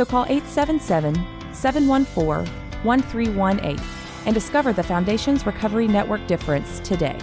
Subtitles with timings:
[0.00, 1.14] so call 877
[1.52, 2.50] 714
[2.82, 3.78] 1318
[4.24, 7.18] and discover the Foundation's Recovery Network difference today.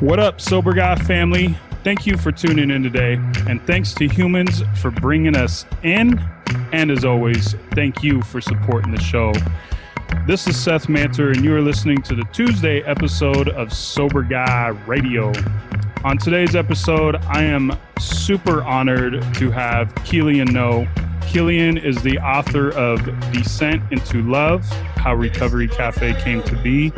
[0.00, 1.56] What up, Sober Guy family?
[1.82, 3.14] Thank you for tuning in today,
[3.48, 6.22] and thanks to humans for bringing us in
[6.72, 9.32] and as always, thank you for supporting the show.
[10.26, 14.68] This is Seth Manter, and you are listening to the Tuesday episode of Sober Guy
[14.86, 15.32] Radio.
[16.04, 20.86] On today's episode, I am super honored to have Killian Noe.
[21.26, 24.64] Killian is the author of Descent into Love
[24.96, 26.92] How Recovery Cafe Came to Be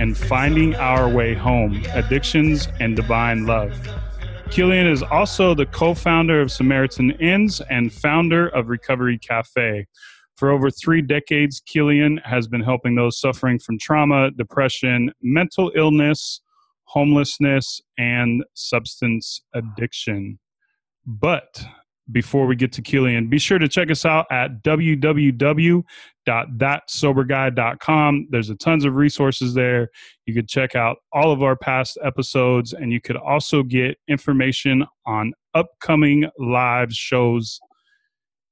[0.00, 3.76] and Finding Our Way Home Addictions and Divine Love.
[4.50, 9.86] Killian is also the co founder of Samaritan Inns and founder of Recovery Cafe.
[10.36, 16.40] For over three decades, Killian has been helping those suffering from trauma, depression, mental illness,
[16.84, 20.38] homelessness, and substance addiction.
[21.06, 21.64] But
[22.10, 24.62] before we get to Killian, be sure to check us out at
[26.28, 28.28] www.thatsoberguy.com.
[28.30, 29.90] There's a tons of resources there.
[30.26, 34.86] You could check out all of our past episodes, and you could also get information
[35.06, 37.60] on upcoming live shows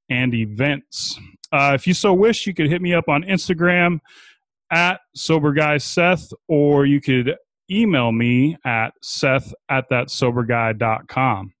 [0.09, 1.19] and events.
[1.51, 3.99] Uh, if you so wish, you could hit me up on Instagram
[4.71, 7.35] at soberguyseth, or you could
[7.69, 11.53] email me at seth at thatsoberguy.com.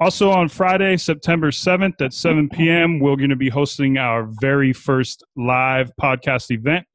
[0.00, 4.72] Also on Friday, September 7th at 7 p.m., we're going to be hosting our very
[4.72, 6.86] first live podcast event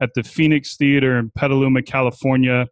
[0.00, 2.66] at the Phoenix Theater in Petaluma, California.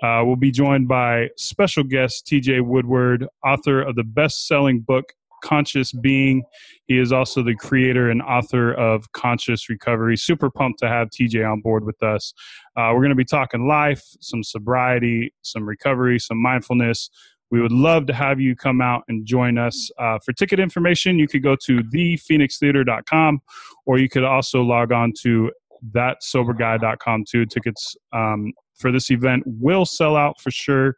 [0.00, 5.12] Uh, we'll be joined by special guest TJ Woodward, author of the best selling book
[5.42, 6.44] Conscious Being.
[6.86, 10.16] He is also the creator and author of Conscious Recovery.
[10.16, 12.32] Super pumped to have TJ on board with us.
[12.76, 17.10] Uh, we're going to be talking life, some sobriety, some recovery, some mindfulness.
[17.52, 19.90] We would love to have you come out and join us.
[19.98, 23.42] Uh, for ticket information, you could go to thephoenixtheater.com
[23.84, 25.52] or you could also log on to
[25.92, 27.44] thatsoberguy.com too.
[27.44, 30.96] Tickets um, for this event will sell out for sure.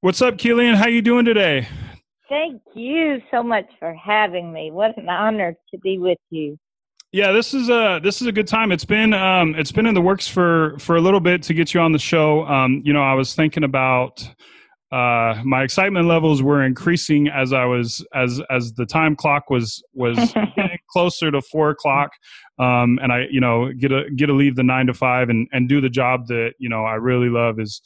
[0.00, 0.74] What's up, Killian?
[0.74, 1.68] How you doing today?
[2.28, 4.72] Thank you so much for having me.
[4.72, 6.58] What an honor to be with you.
[7.12, 8.72] Yeah, this is a this is a good time.
[8.72, 11.74] It's been um, it's been in the works for for a little bit to get
[11.74, 12.44] you on the show.
[12.46, 14.28] Um, you know, I was thinking about
[14.92, 19.82] uh, my excitement levels were increasing as I was as as the time clock was
[19.94, 20.16] was
[20.56, 22.10] getting closer to four o'clock,
[22.58, 25.46] um, and I you know get a get to leave the nine to five and
[25.52, 27.80] and do the job that you know I really love is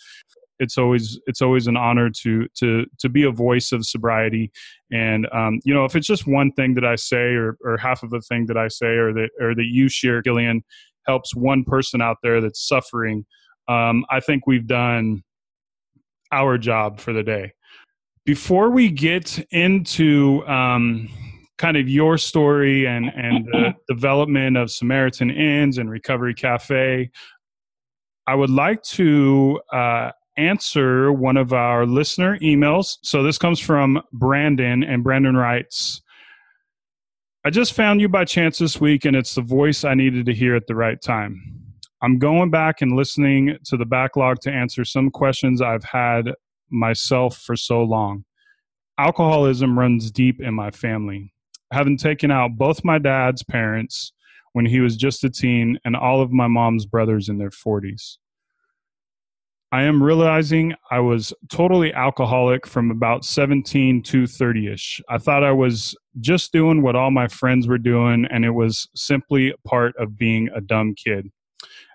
[0.60, 4.50] it's always it's always an honor to to to be a voice of sobriety.
[4.90, 8.02] And um, you know if it's just one thing that I say or or half
[8.02, 10.64] of a thing that I say or that or that you share Killian
[11.06, 13.26] helps one person out there that's suffering
[13.68, 15.22] um, I think we've done
[16.32, 17.52] our job for the day.
[18.24, 21.08] Before we get into um,
[21.58, 27.10] kind of your story and, and the development of Samaritan Inns and Recovery Cafe,
[28.26, 32.96] I would like to uh, answer one of our listener emails.
[33.02, 36.00] So this comes from Brandon, and Brandon writes,
[37.44, 40.34] I just found you by chance this week, and it's the voice I needed to
[40.34, 41.63] hear at the right time.
[42.04, 46.32] I'm going back and listening to the backlog to answer some questions I've had
[46.68, 48.26] myself for so long.
[48.98, 51.32] Alcoholism runs deep in my family.
[51.72, 54.12] Having taken out both my dad's parents
[54.52, 58.18] when he was just a teen and all of my mom's brothers in their 40s.
[59.72, 65.00] I am realizing I was totally alcoholic from about 17 to 30 ish.
[65.08, 68.90] I thought I was just doing what all my friends were doing, and it was
[68.94, 71.30] simply part of being a dumb kid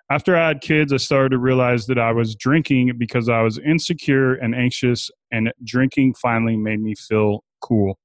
[0.10, 3.60] after I had kids, I started to realize that I was drinking because I was
[3.60, 8.00] insecure and anxious, and drinking finally made me feel cool.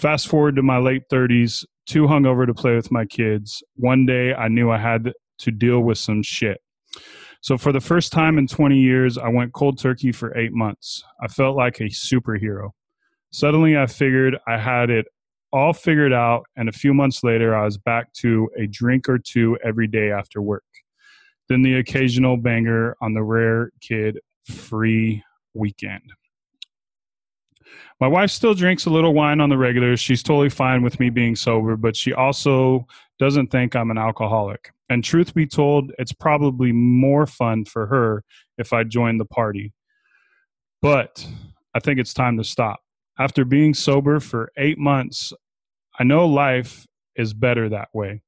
[0.00, 3.62] Fast forward to my late 30s, too hungover to play with my kids.
[3.76, 6.60] One day I knew I had to deal with some shit.
[7.42, 11.04] So, for the first time in 20 years, I went cold turkey for eight months.
[11.22, 12.70] I felt like a superhero.
[13.30, 15.06] Suddenly, I figured I had it
[15.52, 19.18] all figured out, and a few months later, I was back to a drink or
[19.18, 20.64] two every day after work.
[21.48, 26.02] Then the occasional banger on the rare kid free weekend.
[28.00, 29.96] My wife still drinks a little wine on the regular.
[29.96, 32.86] She's totally fine with me being sober, but she also
[33.18, 34.72] doesn't think I'm an alcoholic.
[34.90, 38.24] And truth be told, it's probably more fun for her
[38.58, 39.72] if I join the party.
[40.82, 41.26] But
[41.74, 42.80] I think it's time to stop.
[43.18, 45.32] After being sober for eight months,
[45.98, 46.86] I know life
[47.16, 48.22] is better that way.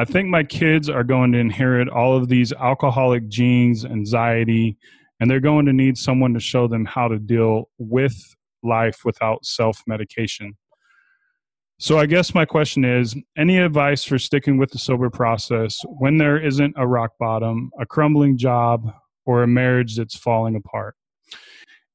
[0.00, 4.78] I think my kids are going to inherit all of these alcoholic genes, anxiety,
[5.20, 9.44] and they're going to need someone to show them how to deal with life without
[9.44, 10.56] self medication.
[11.78, 16.16] So, I guess my question is any advice for sticking with the sober process when
[16.16, 18.90] there isn't a rock bottom, a crumbling job,
[19.26, 20.96] or a marriage that's falling apart?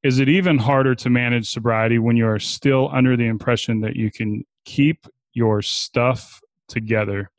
[0.03, 3.95] Is it even harder to manage sobriety when you are still under the impression that
[3.95, 7.31] you can keep your stuff together?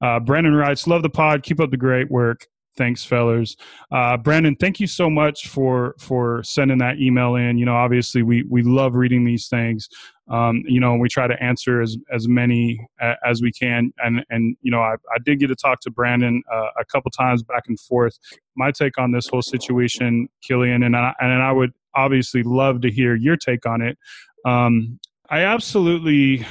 [0.00, 1.42] Uh, Brandon writes, Love the pod.
[1.42, 2.46] Keep up the great work.
[2.76, 3.56] Thanks, fellers.
[3.90, 7.58] Uh, Brandon, thank you so much for for sending that email in.
[7.58, 9.88] You know, obviously we we love reading these things.
[10.30, 12.86] Um, you know, we try to answer as as many
[13.26, 13.92] as we can.
[13.98, 17.10] And and you know, I, I did get to talk to Brandon uh, a couple
[17.10, 18.16] times back and forth.
[18.56, 22.90] My take on this whole situation, Killian, and I, and I would obviously love to
[22.92, 23.98] hear your take on it.
[24.44, 25.00] Um,
[25.30, 26.46] I absolutely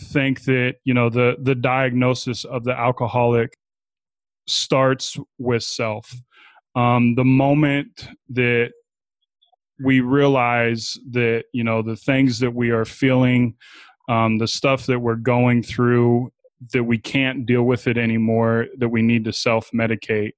[0.00, 3.56] think that you know the the diagnosis of the alcoholic
[4.46, 6.14] starts with self.
[6.74, 8.72] Um, the moment that
[9.82, 13.54] we realize that you know the things that we are feeling,
[14.08, 16.32] um, the stuff that we're going through,
[16.72, 20.32] that we can't deal with it anymore, that we need to self medicate,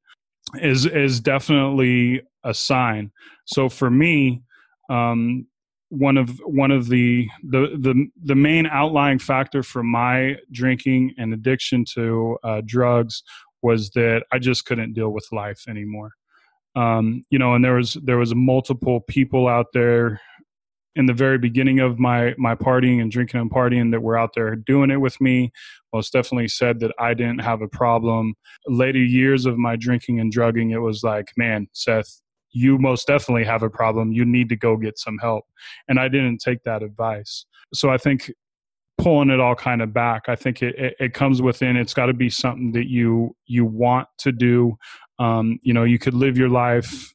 [0.54, 3.10] is is definitely a sign.
[3.44, 4.42] So for me,
[4.88, 5.46] um,
[5.90, 11.34] one of one of the, the the the main outlying factor for my drinking and
[11.34, 13.22] addiction to uh, drugs
[13.62, 16.12] was that I just couldn't deal with life anymore.
[16.76, 20.20] Um, you know, and there was there was multiple people out there
[20.96, 24.30] in the very beginning of my my partying and drinking and partying that were out
[24.34, 25.52] there doing it with me.
[25.92, 28.34] Most definitely said that I didn't have a problem.
[28.66, 32.20] Later years of my drinking and drugging, it was like, man, Seth,
[32.52, 34.12] you most definitely have a problem.
[34.12, 35.46] You need to go get some help.
[35.88, 37.44] And I didn't take that advice.
[37.72, 38.32] So I think
[38.98, 40.28] pulling it all kind of back.
[40.28, 41.76] I think it, it, it comes within.
[41.76, 44.76] It's got to be something that you you want to do.
[45.18, 47.14] Um, you know, you could live your life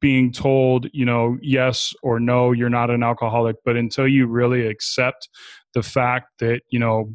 [0.00, 4.66] being told, you know, yes or no, you're not an alcoholic, but until you really
[4.66, 5.28] accept
[5.74, 7.14] the fact that you know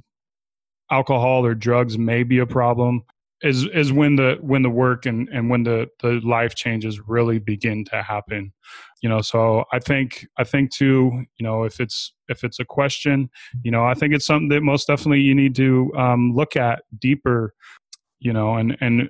[0.89, 3.03] alcohol or drugs may be a problem
[3.43, 7.37] is is when the when the work and and when the the life changes really
[7.37, 8.51] begin to happen
[9.01, 12.65] you know so i think i think too you know if it's if it's a
[12.65, 13.29] question
[13.63, 16.81] you know i think it's something that most definitely you need to um, look at
[16.97, 17.53] deeper
[18.19, 19.09] you know and and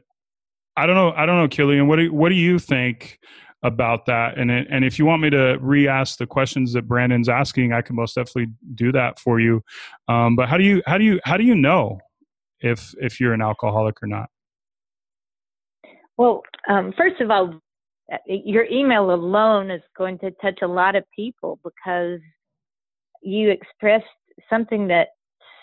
[0.75, 3.19] i don't know i don't know killian what do what do you think
[3.63, 4.38] about that?
[4.38, 7.95] And and if you want me to re-ask the questions that brandon's asking i can
[7.95, 9.63] most definitely do that for you.
[10.07, 12.00] Um, but how do you how do you how do you know
[12.62, 14.30] if if you're an alcoholic or not?
[16.18, 17.59] Well, um, first of all,
[18.25, 22.19] your email alone is going to touch a lot of people because
[23.21, 24.06] you expressed
[24.50, 25.09] something that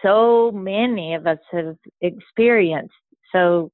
[0.02, 2.94] so many of us have experienced.
[3.32, 3.72] So,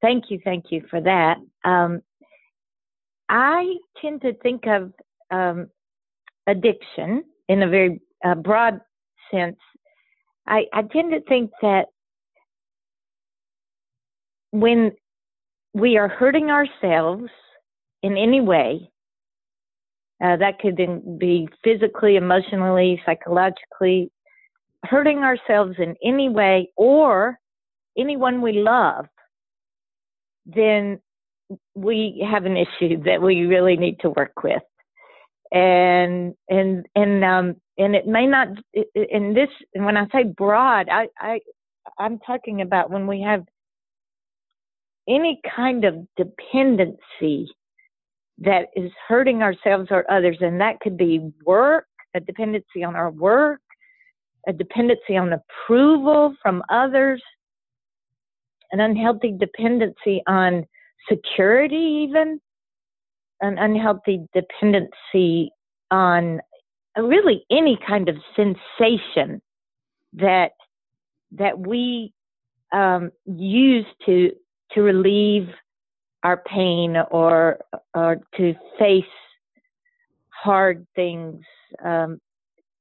[0.00, 1.36] thank you, thank you for that.
[1.64, 2.00] Um,
[3.28, 4.92] I tend to think of
[5.30, 5.68] um,
[6.46, 8.80] addiction in a very uh, broad
[9.30, 9.58] sense.
[10.46, 11.86] I, I tend to think that
[14.50, 14.92] when
[15.74, 17.30] we are hurting ourselves
[18.02, 18.90] in any way,
[20.22, 20.76] uh, that could
[21.18, 24.10] be physically, emotionally, psychologically,
[24.84, 27.38] hurting ourselves in any way or
[27.98, 29.06] anyone we love,
[30.46, 30.98] then
[31.74, 34.62] we have an issue that we really need to work with.
[35.52, 38.48] And and and um and it may not
[38.94, 41.40] in this when I say broad, I I
[41.98, 43.42] I'm talking about when we have
[45.08, 47.48] any kind of dependency
[48.38, 53.10] that is hurting ourselves or others, and that could be work, a dependency on our
[53.10, 53.60] work,
[54.48, 57.22] a dependency on approval from others,
[58.72, 60.64] an unhealthy dependency on
[61.08, 62.40] security, even
[63.40, 65.50] an unhealthy dependency
[65.90, 66.40] on
[66.96, 69.40] really any kind of sensation
[70.12, 70.52] that
[71.32, 72.12] that we
[72.72, 74.30] um, use to
[74.74, 75.48] to relieve
[76.22, 77.58] our pain or
[77.94, 79.04] or to face
[80.42, 81.42] hard things
[81.84, 82.20] um,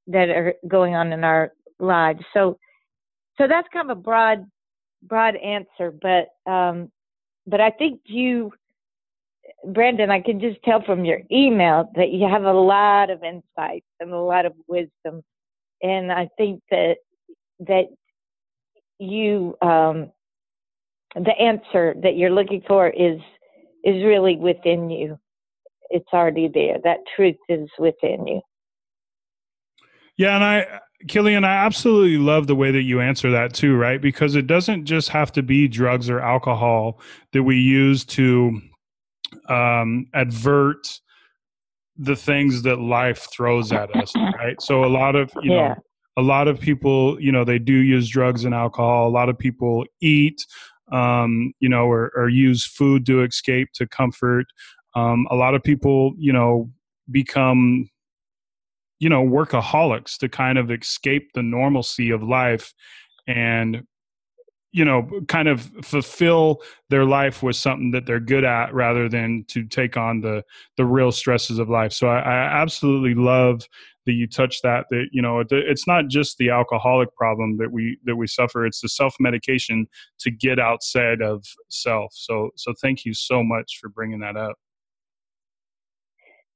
[0.07, 2.21] that are going on in our lives.
[2.33, 2.57] So,
[3.37, 4.45] so that's kind of a broad,
[5.03, 6.91] broad answer, but um,
[7.47, 8.51] but I think you,
[9.65, 13.83] Brandon, I can just tell from your email that you have a lot of insight
[13.99, 15.23] and a lot of wisdom,
[15.81, 16.97] and I think that
[17.61, 17.85] that
[18.99, 20.11] you um,
[21.15, 23.19] the answer that you're looking for is
[23.83, 25.17] is really within you.
[25.89, 26.77] It's already there.
[26.83, 28.41] That truth is within you.
[30.17, 34.01] Yeah, and I Killian, I absolutely love the way that you answer that too, right?
[34.01, 36.99] Because it doesn't just have to be drugs or alcohol
[37.31, 38.61] that we use to
[39.47, 40.99] um, advert
[41.97, 44.61] the things that life throws at us, right?
[44.61, 45.69] So a lot of you yeah.
[45.69, 45.75] know,
[46.17, 49.07] a lot of people, you know, they do use drugs and alcohol.
[49.07, 50.45] A lot of people eat,
[50.91, 54.45] um, you know, or, or use food to escape to comfort.
[54.95, 56.69] Um, a lot of people, you know,
[57.11, 57.89] become
[58.99, 62.73] you know workaholics to kind of escape the normalcy of life
[63.27, 63.83] and
[64.71, 69.45] you know kind of fulfill their life with something that they're good at rather than
[69.47, 70.43] to take on the
[70.77, 73.67] the real stresses of life so i, I absolutely love
[74.09, 77.99] that you touch that that you know it's not just the alcoholic problem that we
[78.05, 79.87] that we suffer it's the self medication
[80.17, 82.11] to get outside of self.
[82.15, 84.55] So so thank you so much for bringing that up.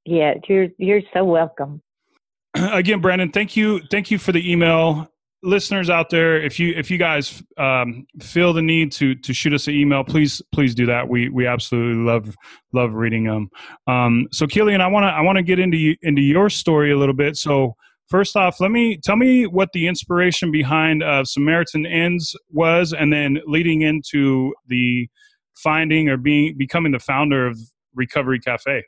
[0.04, 1.80] Yeah you're you're so welcome.
[2.54, 5.08] Again, Brandon, thank you, thank you for the email.
[5.44, 9.52] Listeners out there, if you if you guys um, feel the need to to shoot
[9.52, 11.06] us an email, please please do that.
[11.06, 12.34] We we absolutely love
[12.72, 13.50] love reading them.
[13.86, 16.96] Um, so, Killian, I want to I want to get into into your story a
[16.96, 17.36] little bit.
[17.36, 17.76] So,
[18.08, 23.12] first off, let me tell me what the inspiration behind uh, Samaritan Inns was, and
[23.12, 25.08] then leading into the
[25.54, 27.58] finding or being becoming the founder of
[27.94, 28.84] Recovery Cafe.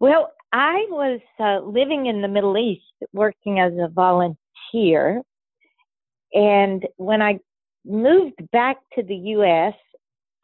[0.00, 2.82] Well, I was uh, living in the Middle East
[3.12, 5.22] working as a volunteer.
[6.34, 7.38] And when I
[7.84, 9.74] moved back to the U.S.,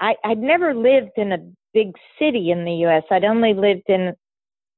[0.01, 1.39] I, I'd never lived in a
[1.75, 3.03] big city in the U.S.
[3.11, 4.15] I'd only lived in,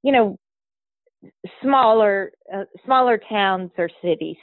[0.03, 0.37] you know,
[1.63, 4.37] smaller, uh, smaller towns or cities.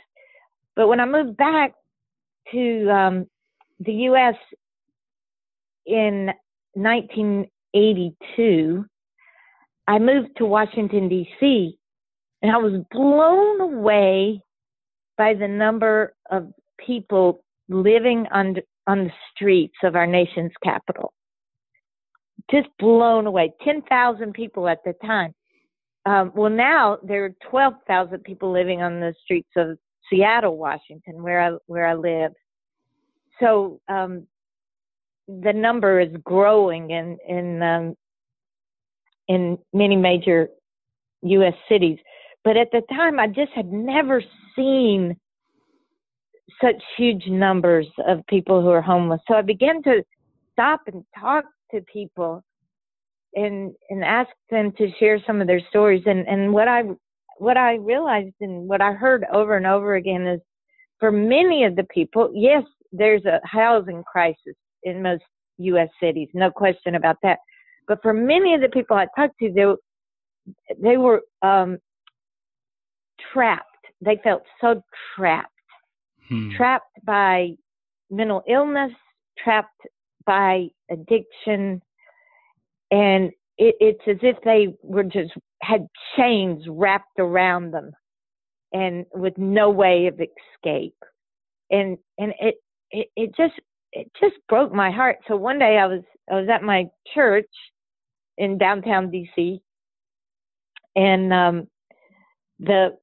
[0.76, 1.74] But when I moved back
[2.52, 3.28] to um,
[3.80, 4.36] the U.S.
[5.86, 6.32] in
[6.74, 8.86] 1982,
[9.88, 11.78] I moved to Washington, D.C.,
[12.42, 14.42] and I was blown away
[15.18, 21.14] by the number of people living on, on the streets of our nation's capital.
[22.52, 23.54] Just blown away.
[23.64, 25.34] 10,000 people at the time.
[26.06, 29.78] Um, well, now there are 12,000 people living on the streets of
[30.10, 32.32] Seattle, Washington, where I where I live.
[33.42, 34.26] So um,
[35.28, 37.96] the number is growing, and and um,
[39.28, 40.50] in many major
[41.24, 41.54] U.S.
[41.70, 41.98] cities.
[42.44, 44.22] But at the time, I just had never
[44.56, 45.18] seen
[46.62, 49.22] such huge numbers of people who are homeless.
[49.28, 50.04] So I began to
[50.54, 52.44] stop and talk to people
[53.36, 56.04] and and ask them to share some of their stories.
[56.06, 56.84] And and what I
[57.38, 60.40] what I realized and what I heard over and over again is
[61.00, 65.24] for many of the people, yes, there's a housing crisis in most
[65.60, 65.90] U.S.
[66.02, 67.40] cities, no question about that.
[67.88, 71.78] But for many of the people I talked to, they, they were um,
[73.34, 73.64] trapped.
[74.02, 74.82] They felt so
[75.16, 75.52] trapped,
[76.28, 76.52] hmm.
[76.56, 77.52] trapped by
[78.12, 78.92] mental illness,
[79.44, 79.88] trapped
[80.26, 81.82] by addiction,
[82.92, 87.92] and it, it's as if they were just had chains wrapped around them,
[88.72, 90.96] and with no way of escape.
[91.72, 92.56] And and it
[92.92, 93.60] it, it just
[93.94, 95.18] it just broke my heart.
[95.28, 97.50] So one day I was I was at my church
[98.38, 99.60] in downtown DC,
[100.96, 101.68] and um,
[102.60, 102.98] the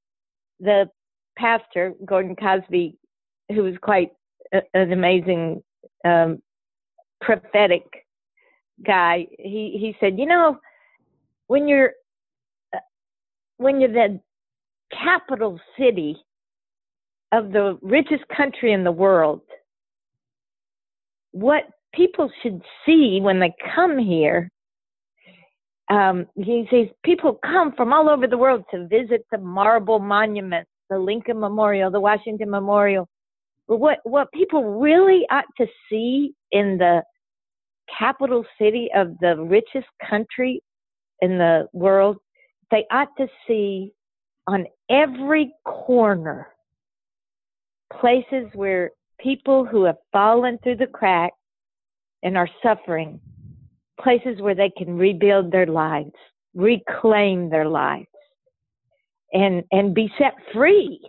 [0.61, 0.88] the
[1.37, 2.97] pastor Gordon Cosby,
[3.50, 4.11] who was quite
[4.53, 5.62] a, an amazing
[6.05, 6.41] um,
[7.21, 7.83] prophetic
[8.85, 10.59] guy, he he said, you know,
[11.47, 11.93] when you're
[12.75, 12.79] uh,
[13.57, 14.21] when you're the
[14.93, 16.17] capital city
[17.33, 19.41] of the richest country in the world,
[21.33, 24.50] what people should see when they come here
[25.91, 30.71] um, he says people come from all over the world to visit the marble monuments,
[30.88, 33.09] the Lincoln Memorial, the Washington Memorial.
[33.69, 37.03] But what what people really ought to see in the
[37.99, 40.62] capital city of the richest country
[41.21, 42.17] in the world,
[42.71, 43.93] they ought to see
[44.47, 46.49] on every corner
[48.00, 51.37] places where people who have fallen through the cracks
[52.23, 53.21] and are suffering
[54.01, 56.13] places where they can rebuild their lives,
[56.55, 58.07] reclaim their lives.
[59.33, 61.01] and and be set free.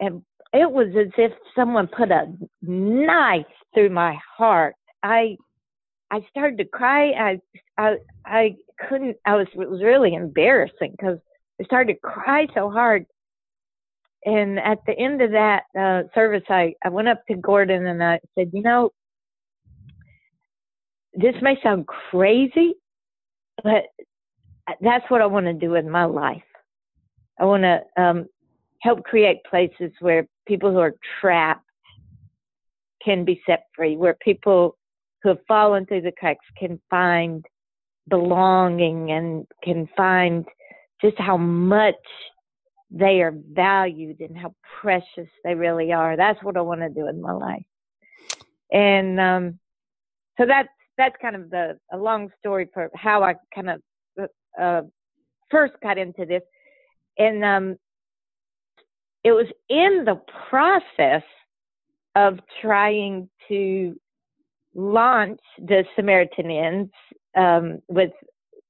[0.00, 0.22] And
[0.52, 4.74] it was as if someone put a knife through my heart.
[5.02, 5.36] I
[6.10, 7.10] I started to cry.
[7.12, 7.40] I
[7.78, 8.56] I I
[8.88, 9.16] couldn't.
[9.26, 11.18] I was it was really embarrassing because
[11.60, 13.06] I started to cry so hard.
[14.24, 18.02] And at the end of that uh, service, I I went up to Gordon and
[18.02, 18.90] I said, you know,
[21.14, 22.74] this may sound crazy,
[23.62, 23.84] but
[24.80, 26.42] that's what I want to do in my life.
[27.38, 28.26] I want to um,
[28.80, 31.64] help create places where people who are trapped
[33.04, 34.76] can be set free, where people
[35.22, 37.44] who have fallen through the cracks can find
[38.08, 40.44] belonging and can find
[41.00, 41.94] just how much
[42.90, 46.16] they are valued and how precious they really are.
[46.16, 47.62] That's what I want to do in my life.
[48.72, 49.58] And um,
[50.38, 50.68] so that's
[51.00, 53.80] that's kind of the a long story for how I kind of
[54.60, 54.82] uh,
[55.50, 56.42] first got into this,
[57.16, 57.76] and um,
[59.24, 61.22] it was in the process
[62.16, 63.98] of trying to
[64.74, 66.90] launch the Samaritan
[67.34, 68.12] um, with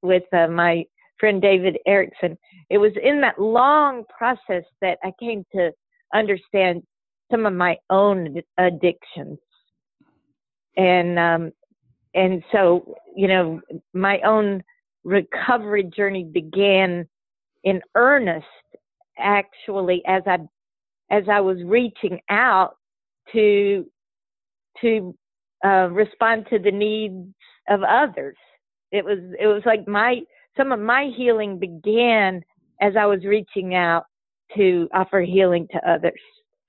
[0.02, 0.84] with uh, my
[1.18, 2.38] friend David Erickson.
[2.70, 5.72] It was in that long process that I came to
[6.14, 6.84] understand
[7.28, 9.38] some of my own addictions,
[10.76, 11.52] and um,
[12.14, 13.60] and so you know
[13.94, 14.62] my own
[15.04, 17.06] recovery journey began
[17.64, 18.46] in earnest
[19.18, 20.38] actually as I
[21.10, 22.76] as I was reaching out
[23.32, 23.86] to
[24.80, 25.14] to
[25.64, 27.28] uh, respond to the needs
[27.68, 28.36] of others.
[28.92, 30.20] It was it was like my
[30.56, 32.42] some of my healing began
[32.80, 34.04] as I was reaching out
[34.56, 36.20] to offer healing to others.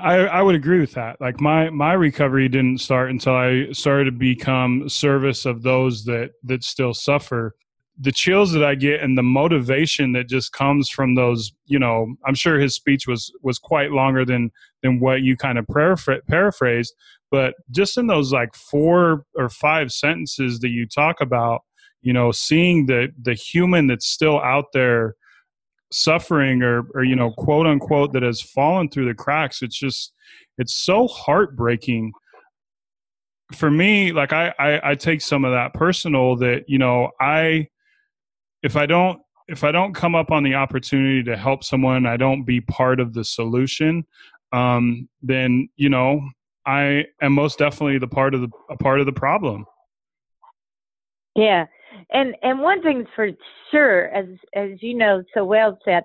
[0.01, 1.19] I, I would agree with that.
[1.21, 6.31] Like my my recovery didn't start until I started to become service of those that
[6.43, 7.55] that still suffer
[8.01, 12.15] the chills that I get and the motivation that just comes from those, you know,
[12.25, 16.25] I'm sure his speech was was quite longer than than what you kind of paraphr-
[16.27, 16.95] paraphrased,
[17.29, 21.61] but just in those like four or five sentences that you talk about,
[22.01, 25.15] you know, seeing the the human that's still out there
[25.91, 30.13] suffering or or you know, quote unquote that has fallen through the cracks, it's just
[30.57, 32.13] it's so heartbreaking
[33.53, 37.67] for me like I, I, I take some of that personal that you know i
[38.63, 42.15] if I don't if I don't come up on the opportunity to help someone, I
[42.15, 44.05] don't be part of the solution.
[44.53, 46.21] Um, then you know
[46.65, 49.65] I am most definitely the part of the a part of the problem.
[51.35, 51.67] Yeah,
[52.11, 53.29] and and one thing's for
[53.71, 56.03] sure, as as you know so well, Seth,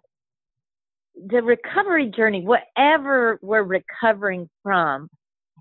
[1.29, 5.09] the recovery journey, whatever we're recovering from,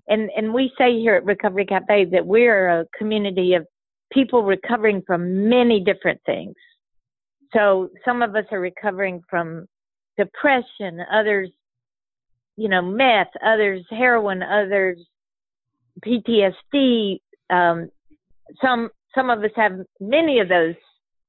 [0.08, 3.66] and and we say here at Recovery Cafe that we're a community of
[4.12, 6.54] people recovering from many different things.
[7.52, 9.66] So some of us are recovering from
[10.18, 11.50] depression, others,
[12.56, 14.98] you know, meth, others heroin, others
[16.04, 17.20] PTSD.
[17.50, 17.88] Um,
[18.62, 20.74] some some of us have many of those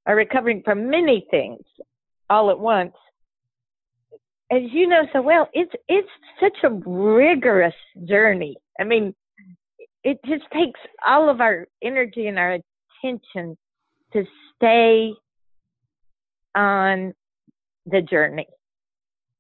[0.06, 1.62] are recovering from many things
[2.30, 2.94] all at once.
[4.52, 6.08] As you know so well, it's it's
[6.40, 7.74] such a rigorous
[8.06, 8.56] journey.
[8.80, 9.16] I mean,
[10.04, 12.60] it just takes all of our energy and our
[13.04, 13.58] attention
[14.14, 14.24] to
[14.56, 15.14] stay
[16.56, 17.14] on
[17.86, 18.48] the journey.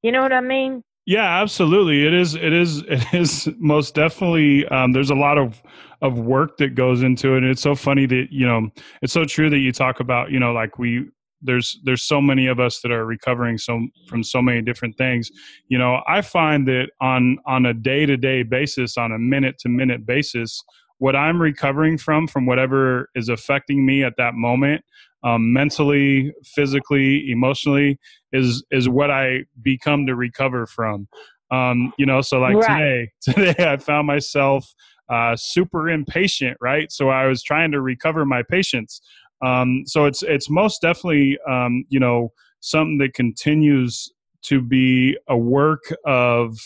[0.01, 0.83] You know what I mean?
[1.07, 2.05] Yeah, absolutely.
[2.05, 2.35] It is.
[2.35, 2.83] It is.
[2.89, 4.67] It is most definitely.
[4.67, 5.63] Um, there's a lot of
[6.01, 8.69] of work that goes into it, and it's so funny that you know
[9.01, 11.05] it's so true that you talk about you know like we
[11.41, 15.29] there's there's so many of us that are recovering so from so many different things
[15.69, 19.55] you know i find that on on a day to day basis on a minute
[19.59, 20.63] to minute basis
[20.99, 24.83] what i'm recovering from from whatever is affecting me at that moment
[25.23, 27.99] um, mentally, physically, emotionally
[28.31, 31.07] is is what I become to recover from.
[31.51, 33.09] Um, you know, so like right.
[33.21, 34.73] today, today I found myself
[35.09, 36.91] uh, super impatient, right?
[36.91, 39.01] So I was trying to recover my patience.
[39.43, 44.11] Um, so it's it's most definitely um, you know something that continues
[44.43, 46.57] to be a work of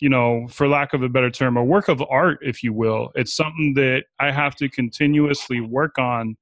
[0.00, 3.10] you know, for lack of a better term, a work of art, if you will.
[3.14, 6.36] It's something that I have to continuously work on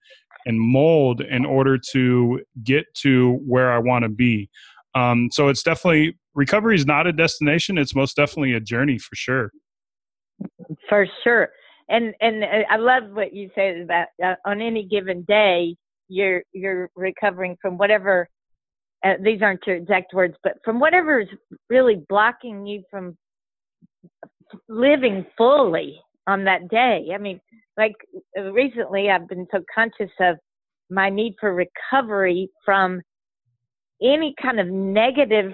[0.44, 4.48] and mold in order to get to where I want to be.
[4.94, 9.14] Um, so it's definitely recovery is not a destination; it's most definitely a journey for
[9.14, 9.50] sure.
[10.88, 11.50] For sure,
[11.88, 15.76] and and uh, I love what you said about uh, on any given day
[16.08, 18.28] you're you're recovering from whatever.
[19.04, 21.28] Uh, these aren't your exact words, but from whatever is
[21.68, 23.16] really blocking you from
[24.68, 27.08] living fully on that day.
[27.14, 27.40] I mean,
[27.76, 27.94] like
[28.52, 30.36] recently I've been so conscious of
[30.90, 33.02] my need for recovery from
[34.02, 35.52] any kind of negative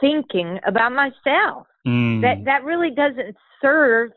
[0.00, 1.66] thinking about myself.
[1.86, 2.20] Mm.
[2.22, 4.10] That that really doesn't serve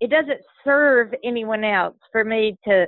[0.00, 2.86] it doesn't serve anyone else for me to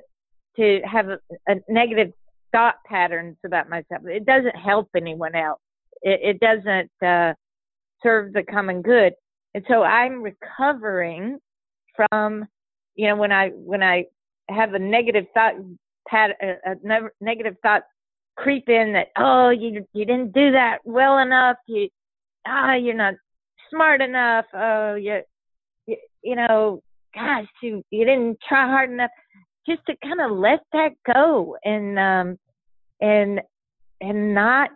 [0.57, 2.13] to have a, a negative
[2.53, 4.03] thought patterns about myself.
[4.05, 5.61] It doesn't help anyone else.
[6.03, 7.35] It, it doesn't uh,
[8.03, 9.13] serve the common good.
[9.55, 11.39] And so I'm recovering
[11.97, 12.47] from,
[12.95, 14.05] you know, when I when I
[14.49, 15.55] have a negative thought
[16.09, 17.83] pat a, a negative thought
[18.37, 21.57] creep in that oh you you didn't do that well enough.
[21.67, 21.89] You
[22.47, 23.15] ah you're not
[23.71, 24.47] smart enough.
[24.55, 25.21] Oh you
[25.87, 26.83] you, you know
[27.15, 29.11] gosh you you didn't try hard enough.
[29.69, 32.39] Just to kind of let that go and um
[33.01, 33.41] and
[34.01, 34.71] and not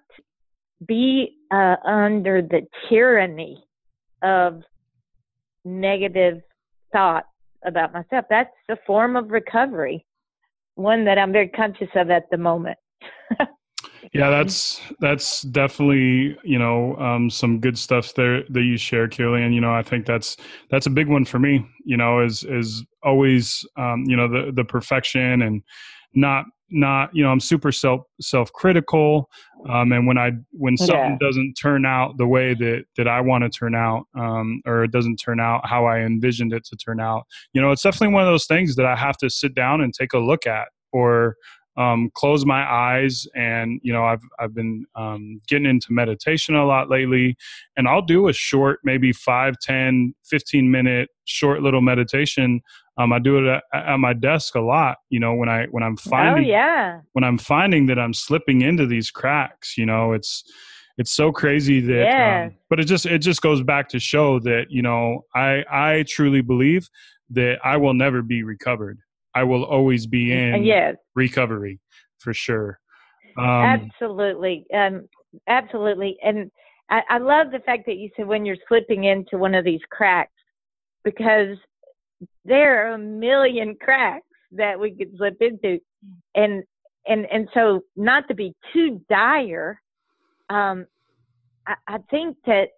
[0.87, 3.65] be uh, under the tyranny
[4.25, 4.63] of
[5.65, 6.41] negative
[6.93, 7.29] thoughts
[7.65, 8.25] about myself.
[8.29, 10.05] That's a form of recovery,
[10.75, 12.79] one that I'm very conscious of at the moment.
[14.13, 19.53] yeah, that's that's definitely you know um, some good stuff there that you share, Killian.
[19.53, 20.37] You know, I think that's
[20.71, 21.67] that's a big one for me.
[21.85, 25.63] You know, is is always um, you know the the perfection and
[26.15, 29.29] not not you know i'm super self self critical
[29.69, 31.17] um, and when i when something yeah.
[31.21, 34.91] doesn't turn out the way that that i want to turn out um, or it
[34.91, 38.23] doesn't turn out how i envisioned it to turn out you know it's definitely one
[38.23, 41.37] of those things that i have to sit down and take a look at or
[41.77, 46.65] um, close my eyes and you know i've i've been um, getting into meditation a
[46.65, 47.37] lot lately
[47.77, 52.61] and i'll do a short maybe 5 10 15 minute short little meditation
[52.97, 54.99] um, I do it at, at, my desk a lot.
[55.11, 57.01] You know, when I when I'm oh, finding oh, yeah.
[57.13, 59.77] when I'm finding that I'm slipping into these cracks.
[59.77, 60.45] You know, it's
[60.97, 62.05] it's so crazy that.
[62.05, 62.45] Yeah.
[62.47, 66.05] Um, but it just it just goes back to show that you know I I
[66.09, 66.89] truly believe
[67.31, 68.99] that I will never be recovered.
[69.35, 70.95] I will always be in yes.
[71.17, 71.81] recovery
[72.19, 72.79] for sure.
[73.37, 75.09] Um, absolutely, um,
[75.49, 76.49] absolutely, and
[76.89, 79.81] I, I love the fact that you said when you're slipping into one of these
[79.91, 80.31] cracks
[81.03, 81.57] because
[82.45, 85.81] there are a million cracks that we could slip into.
[86.35, 86.63] And
[87.07, 89.81] and and so not to be too dire
[90.51, 90.87] um
[91.67, 92.69] i, I think that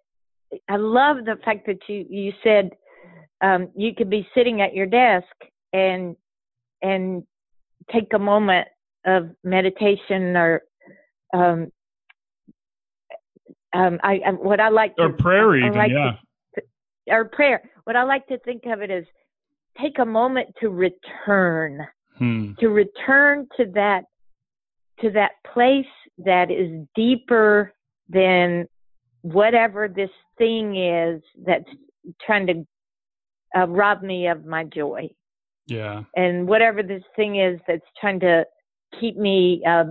[0.69, 2.71] i love the fact that you you said
[3.41, 5.25] um you could be sitting at your desk
[5.73, 6.15] and
[6.81, 7.23] and
[7.91, 8.67] take a moment
[9.05, 10.61] of meditation or
[11.33, 11.71] um
[13.73, 16.13] um I, I what I like or to, prayer even like yeah.
[16.55, 16.61] to,
[17.13, 17.61] or prayer.
[17.83, 19.03] What I like to think of it as
[19.81, 21.87] take a moment to return,
[22.17, 22.53] hmm.
[22.59, 24.03] to return to that
[25.01, 25.85] to that place
[26.17, 27.71] that is deeper
[28.09, 28.65] than
[29.21, 31.69] whatever this thing is that's
[32.25, 32.65] trying to
[33.55, 35.07] uh, rob me of my joy.
[35.67, 36.03] Yeah.
[36.15, 38.45] And whatever this thing is that's trying to
[38.99, 39.85] keep me uh,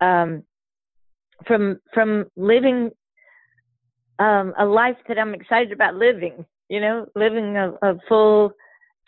[0.00, 0.42] um,
[1.46, 2.90] from from living
[4.18, 6.44] um, a life that I'm excited about living.
[6.68, 8.52] You know, living a, a full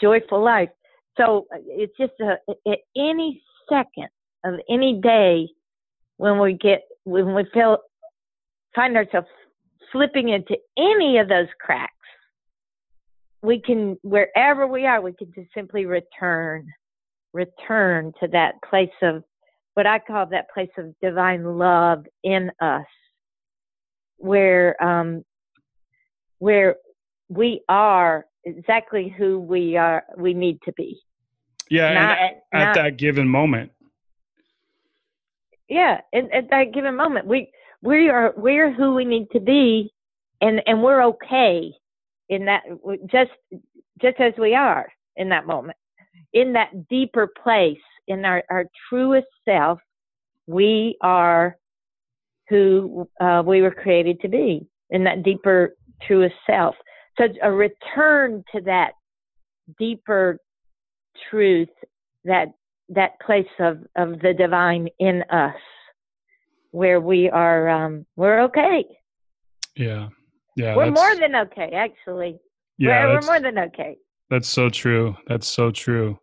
[0.01, 0.71] joyful life.
[1.17, 2.37] So uh, it's just a,
[2.71, 4.09] at any second
[4.45, 5.49] of any day
[6.17, 7.79] when we get when we feel
[8.75, 9.29] find ourselves
[9.93, 11.93] slipping into any of those cracks,
[13.43, 16.67] we can wherever we are, we can just simply return,
[17.33, 19.23] return to that place of
[19.75, 22.87] what I call that place of divine love in us,
[24.17, 25.25] where um,
[26.39, 26.77] where
[27.35, 31.01] we are exactly who we are we need to be.
[31.71, 33.73] Yeah not, at, at that given moment.
[35.69, 37.51] Yeah at, at that given moment we
[37.83, 39.93] we are we're who we need to be
[40.41, 41.71] and and we're okay
[42.29, 42.63] in that
[43.11, 43.31] just
[44.01, 45.79] just as we are in that moment.
[46.33, 49.79] In that deeper place in our our truest self
[50.47, 51.57] we are
[52.51, 54.67] who uh, we were created to be.
[54.91, 55.75] In that deeper
[56.07, 56.75] truest self
[57.19, 58.93] so a return to that
[59.79, 60.39] deeper
[61.31, 61.69] truth,
[62.25, 62.49] that
[62.91, 65.55] that place of, of the divine in us,
[66.71, 68.85] where we are um, we're okay.
[69.77, 70.09] Yeah,
[70.57, 70.77] yeah.
[70.77, 72.39] We're more than okay, actually.
[72.79, 73.97] Yeah, we're, we're more than okay.
[74.31, 75.17] That's so true.
[75.29, 76.19] That's so true.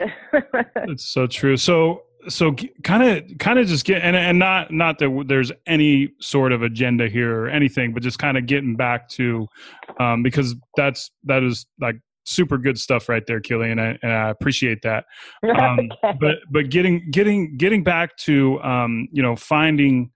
[0.74, 1.56] That's so true.
[1.56, 6.12] So so kind of kind of just get and and not not that there's any
[6.20, 9.46] sort of agenda here or anything but just kind of getting back to
[9.98, 14.12] um because that's that is like super good stuff right there killian and I, and
[14.12, 15.04] I appreciate that
[15.58, 16.16] um okay.
[16.20, 20.10] but but getting getting getting back to um you know finding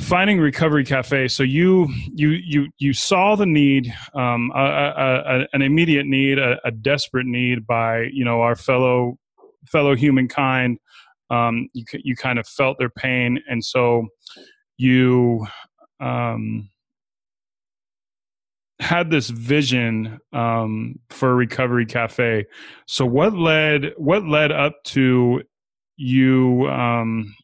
[0.00, 5.46] finding recovery cafe so you you you you saw the need um a, a, a
[5.52, 9.18] an immediate need a, a desperate need by you know our fellow
[9.70, 10.78] fellow humankind
[11.30, 14.06] Um, you you kind of felt their pain, and so
[14.76, 15.46] you
[16.00, 16.68] um,
[18.78, 22.44] had this vision um, for Recovery Cafe.
[22.86, 25.42] So what led what led up to
[25.96, 27.34] you um,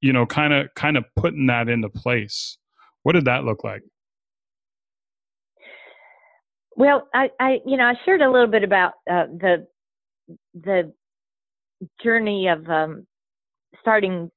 [0.00, 2.58] you know kind of kind of putting that into place?
[3.04, 3.82] What did that look like?
[6.76, 9.66] Well, I, I you know I shared a little bit about uh, the
[10.54, 10.92] the
[12.02, 13.06] journey of um,
[13.80, 14.30] starting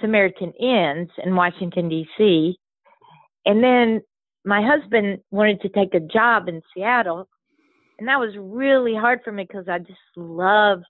[0.00, 2.56] Samaritan Inns in Washington D.C.
[3.46, 4.00] And then
[4.44, 7.28] my husband wanted to take a job in Seattle,
[7.98, 10.84] and that was really hard for me because I just loved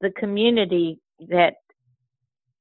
[0.00, 0.98] the community
[1.30, 1.54] that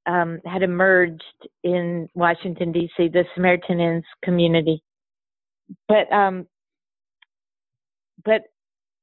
[0.05, 1.23] um, had emerged
[1.63, 4.81] in Washington D.C., the Samaritan Inns community.
[5.87, 6.47] But um,
[8.23, 8.43] but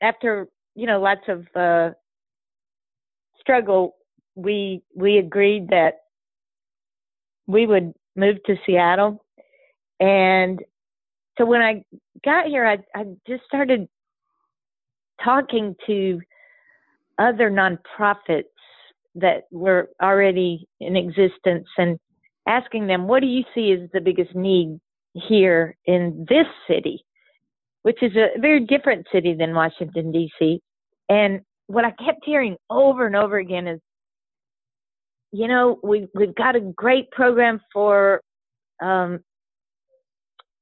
[0.02, 1.94] after you know lots of uh,
[3.48, 3.96] struggle,
[4.34, 5.94] we we agreed that
[7.46, 9.24] we would move to Seattle,
[10.00, 10.60] and
[11.38, 11.82] so when I
[12.24, 13.88] got here, I, I just started
[15.24, 16.20] talking to
[17.18, 18.44] other nonprofits
[19.14, 21.98] that were already in existence and
[22.46, 24.78] asking them, what do you see as the biggest need
[25.14, 27.04] here in this city,
[27.82, 30.60] which is a very different city than Washington, D.C.
[31.08, 33.80] And what I kept hearing over and over again is,
[35.30, 38.22] you know, we, we've got a great program for
[38.82, 39.20] um,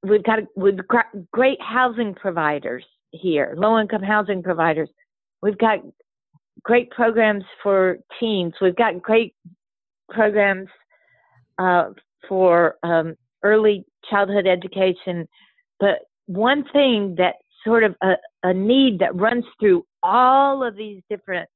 [0.03, 4.89] we've got a, we've got great housing providers here, low income housing providers.
[5.43, 5.79] We've got
[6.63, 8.55] great programs for teens.
[8.61, 9.35] We've got great
[10.11, 10.69] programs
[11.59, 11.91] uh,
[12.29, 15.29] for um, early childhood education.
[15.79, 21.03] But one thing that sort of a, a need that runs through all of these
[21.11, 21.49] different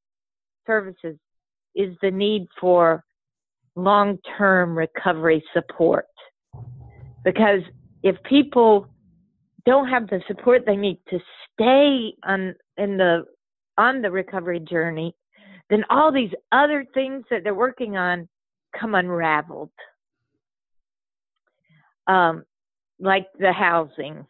[0.67, 1.17] services
[1.75, 3.05] is the need for
[3.77, 6.07] long term recovery support.
[7.25, 7.61] Because
[8.03, 8.89] if people
[9.67, 11.19] don't have the support they need to
[11.53, 13.25] stay on in the
[13.79, 15.15] on the recovery journey,
[15.69, 18.29] then all these other things that they're working on
[18.79, 19.71] come unraveled.
[22.07, 22.45] Um,
[22.99, 24.27] like the housing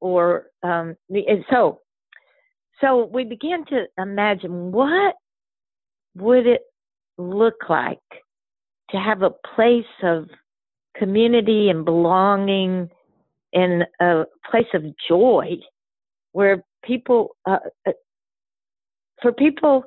[0.00, 0.96] or um,
[1.50, 1.80] so
[2.80, 5.14] so we began to imagine what
[6.16, 6.62] would it
[7.18, 7.98] look like
[8.90, 10.28] to have a place of
[10.96, 12.88] community and belonging
[13.52, 15.56] and a place of joy
[16.32, 17.92] where people uh, uh,
[19.22, 19.84] for people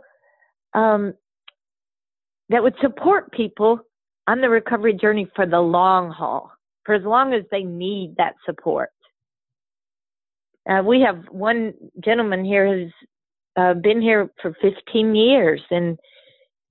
[0.73, 1.13] um,
[2.50, 3.80] that would support people
[4.28, 6.52] on the recovery journey for the long haul
[6.86, 8.89] for as long as they need that support
[10.69, 12.93] uh, we have one gentleman here who's
[13.56, 15.97] uh, been here for 15 years and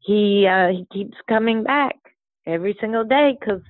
[0.00, 1.96] he uh, he keeps coming back
[2.46, 3.60] every single day because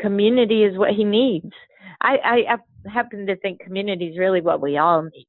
[0.00, 1.52] community is what he needs.
[2.00, 5.26] I, I, I happen to think community is really what we all need.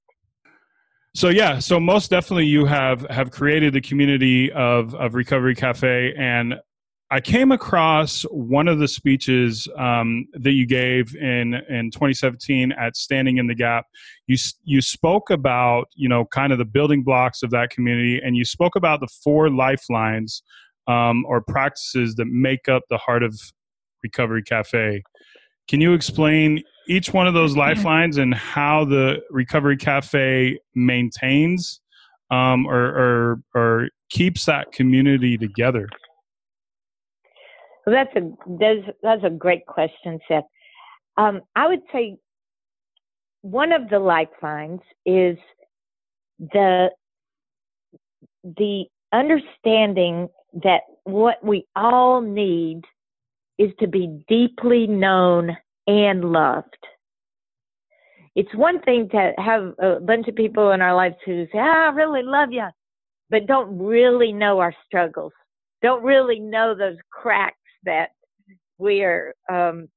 [1.14, 6.14] So yeah, so most definitely you have have created the community of of Recovery Cafe,
[6.18, 6.56] and
[7.14, 12.96] I came across one of the speeches um, that you gave in in 2017 at
[12.96, 13.86] Standing in the Gap.
[14.28, 18.38] You you spoke about you know kind of the building blocks of that community, and
[18.38, 20.42] you spoke about the four lifelines
[20.88, 23.38] um, or practices that make up the heart of
[24.04, 25.04] Recovery Cafe.
[25.68, 31.82] Can you explain each one of those lifelines and how the Recovery Cafe maintains
[32.32, 35.88] um, or, or, or keeps that community together?
[37.92, 40.46] Well, that's a that's, that's a great question, Seth.
[41.18, 42.18] Um, I would say
[43.42, 45.38] one of the lifelines is
[46.40, 46.90] the
[48.44, 50.30] the understanding
[50.64, 52.82] that what we all need
[53.58, 56.78] is to be deeply known and loved.
[58.36, 61.90] It's one thing to have a bunch of people in our lives who say, ah,
[61.90, 62.68] I really love you,
[63.30, 65.34] but don't really know our struggles,
[65.82, 68.10] don't really know those cracks that
[68.78, 69.88] we are, um,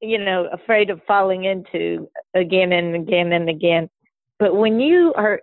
[0.00, 3.88] you know, afraid of falling into again and again and again.
[4.38, 5.40] But when you are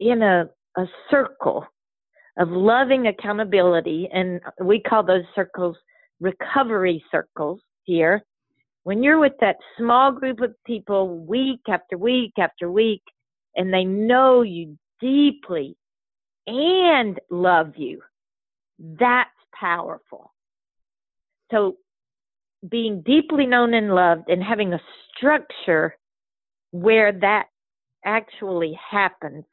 [0.00, 1.66] in a, a circle
[2.38, 5.76] of loving accountability, and we call those circles
[6.20, 8.22] recovery circles here.
[8.82, 13.02] When you're with that small group of people week after week after week,
[13.56, 15.76] and they know you deeply
[16.46, 18.02] and love you,
[18.78, 20.32] that's powerful.
[21.50, 21.76] So,
[22.68, 24.80] being deeply known and loved and having a
[25.16, 25.96] structure
[26.70, 27.46] where that
[28.04, 29.44] actually happens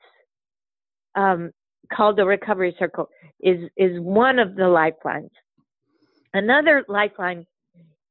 [1.15, 1.51] um,
[1.93, 3.09] called the Recovery Circle
[3.41, 5.31] is is one of the lifelines.
[6.33, 7.45] Another lifeline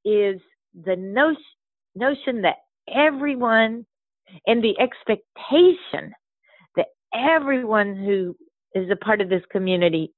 [0.05, 0.41] is
[0.85, 1.43] the notion
[1.95, 2.57] notion that
[2.95, 3.85] everyone
[4.47, 6.13] and the expectation
[6.77, 8.37] that everyone who
[8.75, 10.13] is a part of this community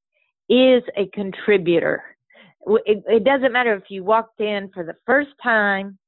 [0.48, 2.02] is a contributor.
[2.87, 5.98] It, it doesn't matter if you walked in for the first time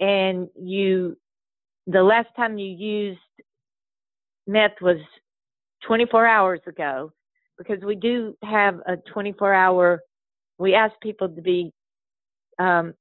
[0.00, 1.16] and you,
[1.86, 3.20] the last time you used
[4.46, 4.98] meth was
[5.86, 7.12] 24 hours ago,
[7.58, 10.00] because we do have a 24 hour,
[10.58, 11.72] we ask people to be,
[12.58, 12.94] um,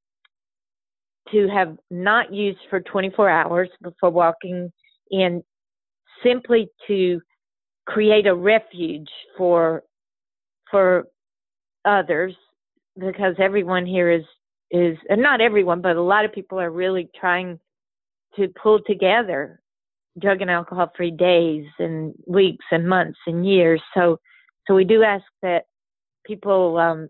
[1.32, 4.72] to have not used for 24 hours before walking
[5.12, 5.44] in
[6.24, 7.22] simply to
[7.86, 9.84] create a refuge for
[10.72, 11.08] for
[11.86, 12.36] others
[12.98, 14.24] because everyone here is
[14.72, 17.60] is and not everyone but a lot of people are really trying
[18.36, 19.60] to pull together
[20.20, 23.82] drug and alcohol free days and weeks and months and years.
[23.94, 24.20] So
[24.68, 25.66] so we do ask that
[26.26, 27.10] people um,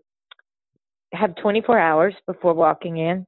[1.12, 3.26] have 24 hours before walking in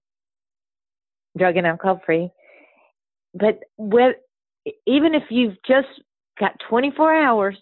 [1.36, 2.30] drug and alcohol free
[3.34, 4.16] but with,
[4.86, 5.88] even if you've just
[6.38, 7.56] got 24 hours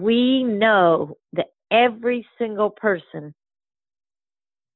[0.00, 3.34] we know that every single person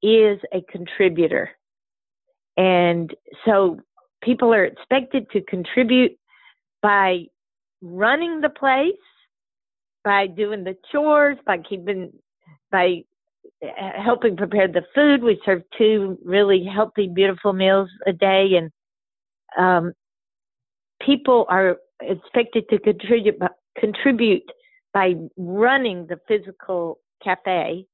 [0.02, 1.50] is a contributor.
[2.56, 3.78] And so
[4.22, 6.12] people are expected to contribute
[6.82, 7.26] by
[7.80, 8.94] running the place,
[10.04, 12.12] by doing the chores, by keeping,
[12.70, 13.02] by
[13.96, 15.22] helping prepare the food.
[15.22, 18.70] We serve two really healthy, beautiful meals a day, and
[19.56, 19.92] um,
[21.00, 23.36] people are expected to contribute
[23.78, 24.42] contribute
[24.92, 27.86] by running the physical cafe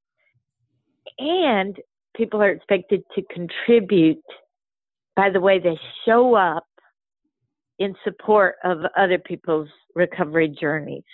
[1.19, 1.77] and
[2.17, 4.23] people are expected to contribute
[5.17, 6.65] by the way they show up
[7.79, 11.05] in support of other people's recovery journeys.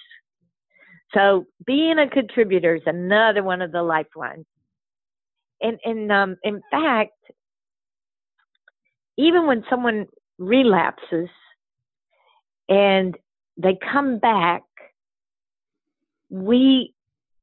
[1.13, 4.47] So being a contributor is another one of the lifelines.
[5.61, 7.13] And, and um, in fact,
[9.17, 10.07] even when someone
[10.39, 11.29] relapses
[12.69, 13.17] and
[13.57, 14.63] they come back
[16.31, 16.95] we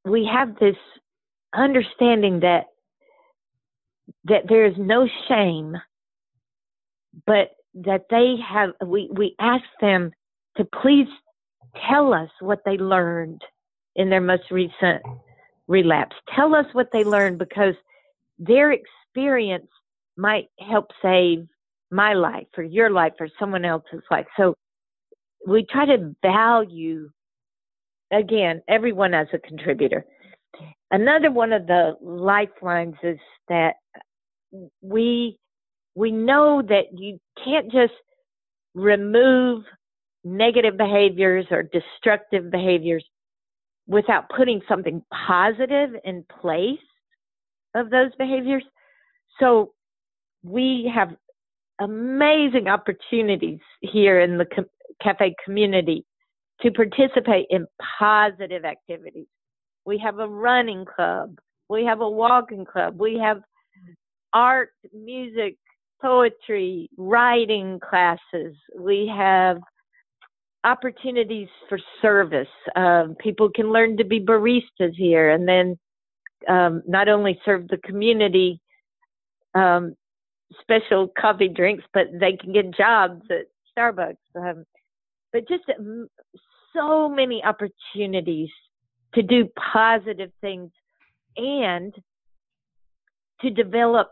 [0.05, 0.75] we have this
[1.53, 2.65] understanding that
[4.25, 5.75] that there is no shame,
[7.25, 10.11] but that they have we we ask them
[10.57, 11.07] to please
[11.89, 13.41] tell us what they learned
[13.95, 15.01] in their most recent
[15.67, 16.15] relapse.
[16.35, 17.75] Tell us what they learned because
[18.37, 19.67] their experience
[20.17, 21.47] might help save
[21.91, 24.25] my life or your life or someone else's life.
[24.37, 24.55] So
[25.47, 27.09] we try to value
[28.11, 30.05] again, everyone as a contributor.
[30.91, 33.75] Another one of the lifelines is that
[34.81, 35.37] we
[35.95, 37.93] we know that you can't just
[38.73, 39.63] remove
[40.23, 43.03] negative behaviors or destructive behaviors
[43.87, 46.79] without putting something positive in place
[47.75, 48.63] of those behaviors.
[49.39, 49.73] So
[50.43, 51.09] we have
[51.79, 54.45] amazing opportunities here in the
[55.01, 56.05] cafe community
[56.61, 57.65] to participate in
[57.99, 59.27] positive activities.
[59.85, 61.37] We have a running club.
[61.69, 62.99] We have a walking club.
[62.99, 63.41] We have
[64.33, 65.57] art, music,
[66.01, 68.55] poetry, writing classes.
[68.77, 69.57] We have
[70.63, 72.47] opportunities for service.
[72.75, 75.77] Um, people can learn to be baristas here and then
[76.47, 78.59] um, not only serve the community
[79.53, 79.95] um,
[80.59, 83.45] special coffee drinks, but they can get jobs at
[83.77, 84.15] Starbucks.
[84.35, 84.65] Um,
[85.31, 85.63] but just
[86.75, 88.49] so many opportunities
[89.13, 90.71] to do positive things
[91.37, 91.93] and
[93.41, 94.07] to develop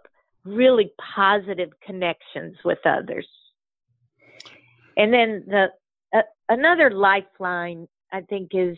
[0.46, 3.28] really positive connections with others.
[4.98, 5.68] And then the
[6.14, 8.78] uh, another lifeline I think is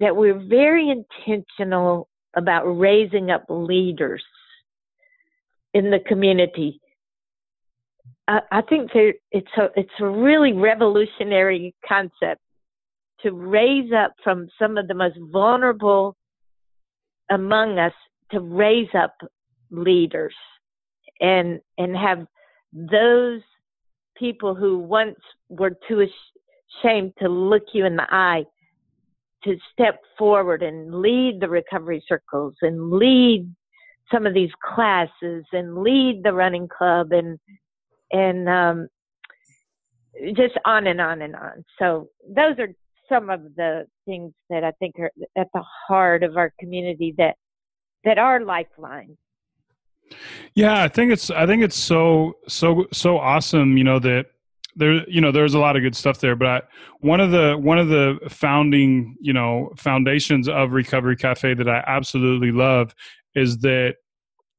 [0.00, 4.22] that we're very intentional about raising up leaders
[5.74, 6.80] in the community.
[8.28, 12.40] I, I think there, it's a it's a really revolutionary concept
[13.22, 16.16] to raise up from some of the most vulnerable
[17.30, 17.92] among us
[18.30, 19.14] to raise up
[19.70, 20.34] leaders
[21.20, 22.26] and and have
[22.72, 23.40] those
[24.16, 25.16] people who once
[25.48, 26.06] were too
[26.82, 28.44] ashamed to look you in the eye
[29.44, 33.48] to step forward and lead the recovery circles and lead
[34.12, 37.38] some of these classes and lead the running club and
[38.10, 38.88] and um,
[40.34, 41.64] just on and on and on.
[41.78, 42.68] So those are
[43.08, 47.36] some of the things that I think are at the heart of our community that
[48.04, 49.16] that are lifelines.
[50.54, 54.26] Yeah, I think it's I think it's so so so awesome, you know, that
[54.78, 56.60] there you know there's a lot of good stuff there but I,
[57.00, 61.82] one of the one of the founding you know foundations of recovery cafe that i
[61.86, 62.94] absolutely love
[63.34, 63.96] is that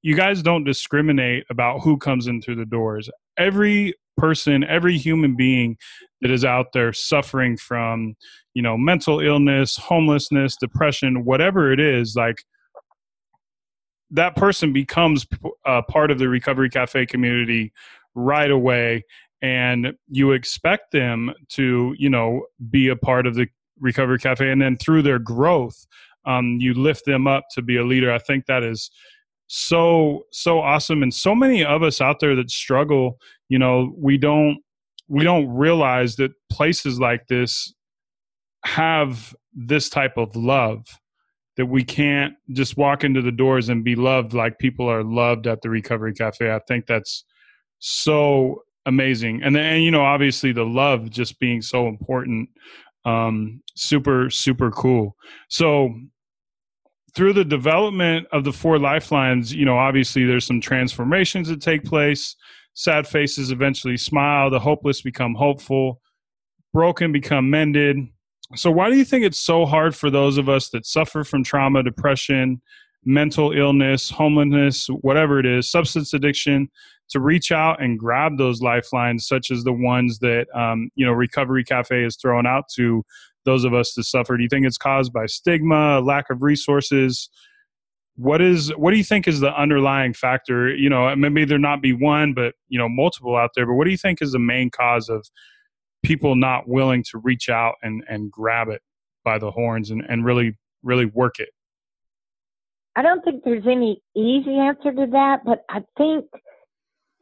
[0.02, 5.36] you guys don't discriminate about who comes in through the doors every person every human
[5.36, 5.78] being
[6.22, 8.16] that is out there suffering from
[8.54, 12.44] you know mental illness homelessness depression whatever it is like
[14.12, 15.26] that person becomes
[15.66, 17.72] a part of the recovery cafe community
[18.16, 19.04] right away
[19.42, 23.48] and you expect them to you know be a part of the
[23.80, 25.86] recovery cafe and then through their growth
[26.26, 28.12] um, you lift them up to be a leader.
[28.12, 28.92] I think that is
[29.48, 33.18] so so awesome and so many of us out there that struggle
[33.50, 34.60] you know we don't
[35.08, 37.74] we don't realize that places like this
[38.64, 40.86] have this type of love
[41.58, 45.46] that we can't just walk into the doors and be loved like people are loved
[45.46, 46.54] at the recovery cafe.
[46.54, 47.26] I think that's
[47.80, 49.44] so amazing.
[49.44, 52.50] And then you know obviously the love just being so important
[53.06, 55.16] um super super cool.
[55.50, 55.94] So
[57.16, 61.84] through the development of the four lifelines you know obviously there's some transformations that take
[61.84, 62.36] place
[62.80, 66.02] sad faces eventually smile the hopeless become hopeful
[66.74, 67.98] broken become mended
[68.56, 71.44] so why do you think it's so hard for those of us that suffer from
[71.44, 72.62] trauma depression
[73.06, 76.70] mental illness homelessness whatever it is substance addiction
[77.10, 81.12] to reach out and grab those lifelines, such as the ones that um, you know
[81.12, 83.04] Recovery Cafe is throwing out to
[83.46, 84.38] those of us that suffer?
[84.38, 87.30] Do you think it's caused by stigma, lack of resources?
[88.20, 90.76] What is what do you think is the underlying factor?
[90.76, 93.66] You know, maybe there not be one, but you know, multiple out there.
[93.66, 95.26] But what do you think is the main cause of
[96.04, 98.82] people not willing to reach out and and grab it
[99.24, 101.50] by the horns and, and really really work it?
[102.98, 106.26] I don't think there's any easy answer to that, but I think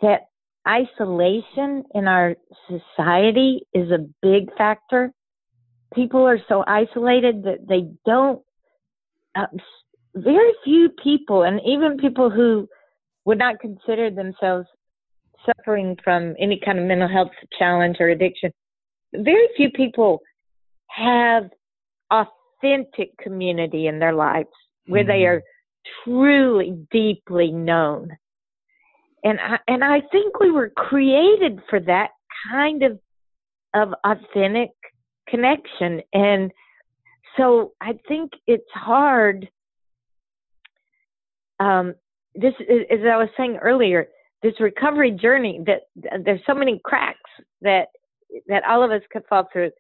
[0.01, 0.21] that
[0.67, 2.35] isolation in our
[2.67, 5.11] society is a big factor.
[5.93, 8.41] People are so isolated that they don't,
[9.35, 9.45] uh,
[10.17, 12.67] very few people, and even people who
[13.25, 14.67] would not consider themselves
[15.45, 18.51] suffering from any kind of mental health challenge or addiction,
[19.13, 20.19] very few people
[20.89, 21.43] have
[22.11, 24.49] authentic community in their lives
[24.87, 25.09] where mm-hmm.
[25.09, 25.41] they are
[26.03, 28.09] truly deeply known
[29.23, 32.09] and I, and I think we were created for that
[32.51, 32.99] kind of
[33.73, 34.69] of authentic
[35.27, 36.51] connection and
[37.35, 39.47] so I think it's hard
[41.59, 41.93] um,
[42.35, 44.07] this as I was saying earlier
[44.43, 45.83] this recovery journey that
[46.23, 47.19] there's so many cracks
[47.61, 47.87] that
[48.47, 49.71] that all of us could fall through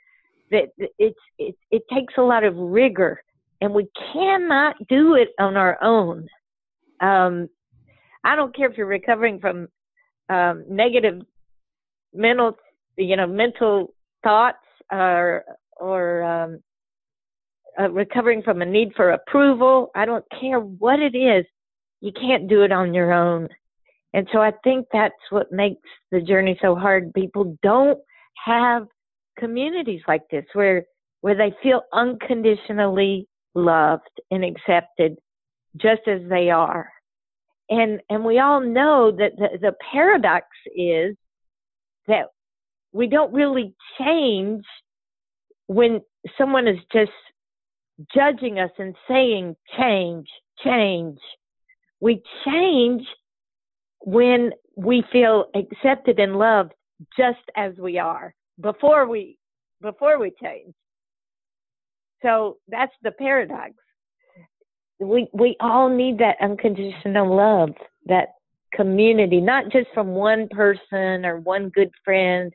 [0.51, 3.21] that it's it, it takes a lot of rigor
[3.61, 6.27] and we cannot do it on our own
[7.01, 7.49] um,
[8.23, 9.67] I don't care if you're recovering from
[10.29, 11.21] um, negative
[12.13, 12.57] mental,
[12.97, 14.57] you know, mental thoughts
[14.91, 15.43] or
[15.79, 16.59] or um,
[17.79, 19.91] uh, recovering from a need for approval.
[19.95, 21.45] I don't care what it is.
[22.01, 23.49] You can't do it on your own.
[24.13, 25.81] And so I think that's what makes
[26.11, 27.13] the journey so hard.
[27.13, 27.99] People don't
[28.45, 28.87] have
[29.37, 30.85] communities like this where
[31.21, 35.15] where they feel unconditionally loved and accepted
[35.77, 36.89] just as they are
[37.69, 40.45] and and we all know that the, the paradox
[40.75, 41.15] is
[42.07, 42.27] that
[42.93, 44.63] we don't really change
[45.67, 46.01] when
[46.37, 47.11] someone is just
[48.13, 50.27] judging us and saying change
[50.63, 51.19] change
[51.99, 53.03] we change
[54.01, 56.73] when we feel accepted and loved
[57.17, 59.37] just as we are before we
[59.81, 60.73] before we change
[62.21, 63.73] so that's the paradox
[64.99, 67.69] we we all need that unconditional love,
[68.05, 68.29] that
[68.73, 72.53] community, not just from one person or one good friend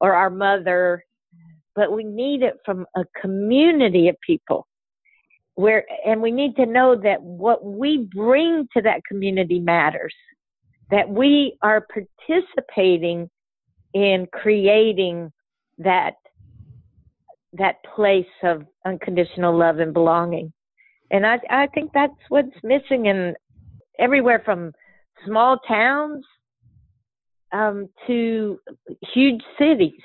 [0.00, 1.04] or our mother,
[1.74, 4.66] but we need it from a community of people.
[5.60, 10.14] Where and we need to know that what we bring to that community matters.
[10.90, 13.28] That we are participating
[13.92, 15.30] in creating
[15.78, 16.14] that
[17.52, 20.52] that place of unconditional love and belonging.
[21.10, 23.34] And I, I think that's what's missing in
[23.98, 24.72] everywhere from
[25.26, 26.24] small towns
[27.52, 28.58] um, to
[29.12, 30.00] huge cities.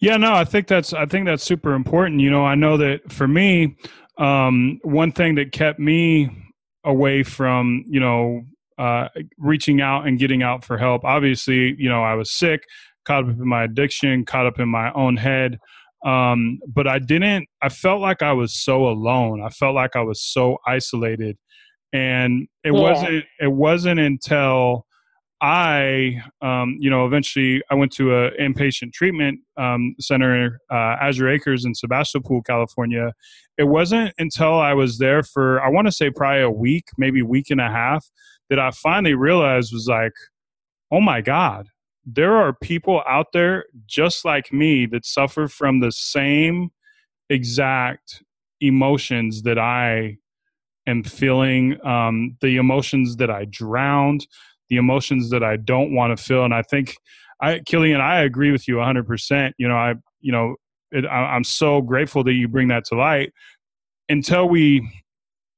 [0.00, 2.20] Yeah, no, I think that's I think that's super important.
[2.20, 3.76] You know, I know that for me,
[4.18, 6.30] um, one thing that kept me
[6.84, 8.44] away from you know
[8.78, 9.08] uh,
[9.38, 11.04] reaching out and getting out for help.
[11.04, 12.64] Obviously, you know, I was sick,
[13.04, 15.58] caught up in my addiction, caught up in my own head.
[16.04, 19.42] Um, but I didn't, I felt like I was so alone.
[19.42, 21.38] I felt like I was so isolated.
[21.92, 22.80] And it yeah.
[22.80, 24.86] wasn't, it wasn't until
[25.44, 31.28] I, um, you know, eventually I went to a inpatient treatment um, center, uh, Azure
[31.28, 33.12] Acres in Sebastopol, California.
[33.58, 37.20] It wasn't until I was there for, I want to say probably a week, maybe
[37.20, 38.08] week and a half,
[38.48, 40.14] that I finally realized was like,
[40.90, 41.68] oh my God,
[42.06, 46.70] there are people out there just like me that suffer from the same
[47.28, 48.22] exact
[48.62, 50.16] emotions that I
[50.86, 54.26] am feeling, um, the emotions that I drowned,
[54.68, 56.44] the emotions that I don't want to feel.
[56.44, 56.96] And I think,
[57.40, 59.52] I, Killian, I agree with you 100%.
[59.58, 60.56] You know, I, you know,
[60.90, 63.32] it, I, I'm so grateful that you bring that to light.
[64.08, 64.86] Until we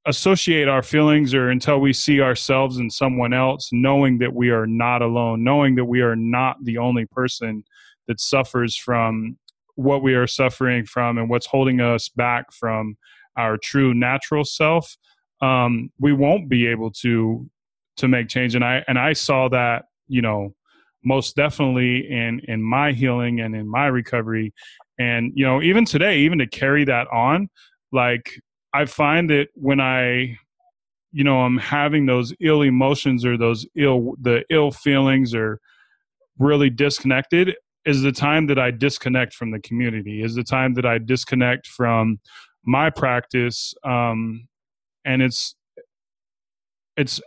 [0.07, 4.67] associate our feelings or until we see ourselves in someone else, knowing that we are
[4.67, 7.65] not alone, knowing that we are not the only person
[8.07, 9.37] that suffers from
[9.75, 12.97] what we are suffering from and what's holding us back from
[13.37, 14.97] our true natural self,
[15.43, 17.49] um, we won't be able to
[17.97, 18.55] to make change.
[18.55, 20.55] And I and I saw that, you know,
[21.05, 24.53] most definitely in in my healing and in my recovery.
[24.99, 27.49] And you know, even today, even to carry that on,
[27.93, 28.41] like
[28.77, 30.39] I find that when I,
[31.11, 35.61] you know, I'm having those ill emotions or those ill, the ill feelings or
[36.39, 37.55] really disconnected
[37.87, 41.67] is the time that I disconnect from the community, is the time that I disconnect
[41.69, 42.21] from
[42.65, 43.73] my practice.
[43.83, 44.47] Um,
[45.07, 45.55] and it's,
[46.99, 47.21] it's,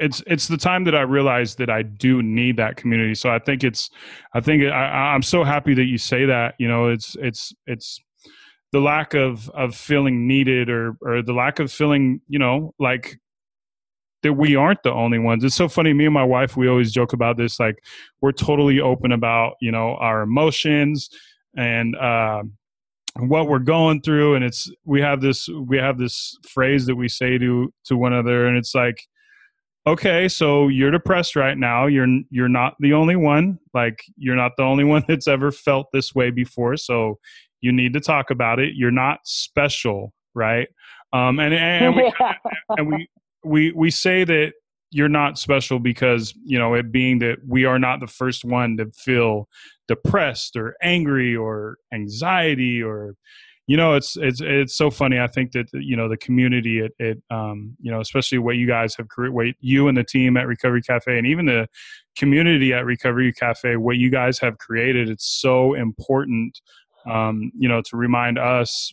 [0.00, 3.14] it's it's the time that I realized that I do need that community.
[3.14, 3.90] So I think it's
[4.34, 6.54] I think I, I'm so happy that you say that.
[6.58, 8.00] You know, it's it's it's
[8.72, 13.18] the lack of of feeling needed or or the lack of feeling you know like
[14.22, 16.92] that we aren't the only ones it's so funny me and my wife we always
[16.92, 17.76] joke about this like
[18.20, 21.08] we're totally open about you know our emotions
[21.56, 22.42] and uh,
[23.16, 27.08] what we're going through and it's we have this we have this phrase that we
[27.08, 29.06] say to to one another and it's like
[29.88, 31.86] okay so you're depressed right now.
[31.86, 33.58] You're you're not the only one.
[33.74, 37.18] Like you're not the only one that's ever felt this way before so
[37.60, 38.74] you need to talk about it.
[38.76, 40.68] You're not special right?
[41.12, 42.12] Um, and and we,
[42.78, 43.08] and we
[43.44, 44.52] we we say that
[44.90, 48.76] you're not special because you know it being that we are not the first one
[48.78, 49.48] to feel
[49.86, 53.14] depressed or angry or anxiety or
[53.68, 56.92] you know it's it's it's so funny i think that you know the community it,
[56.98, 60.36] it um you know especially what you guys have created what you and the team
[60.36, 61.68] at recovery cafe and even the
[62.16, 66.60] community at recovery cafe what you guys have created it's so important
[67.08, 68.92] um, you know, to remind us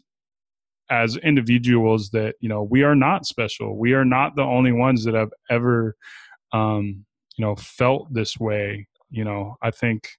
[0.90, 3.78] as individuals that you know we are not special.
[3.78, 5.96] We are not the only ones that have ever,
[6.54, 7.06] um,
[7.38, 8.88] you know, felt this way.
[9.10, 10.10] You know, I think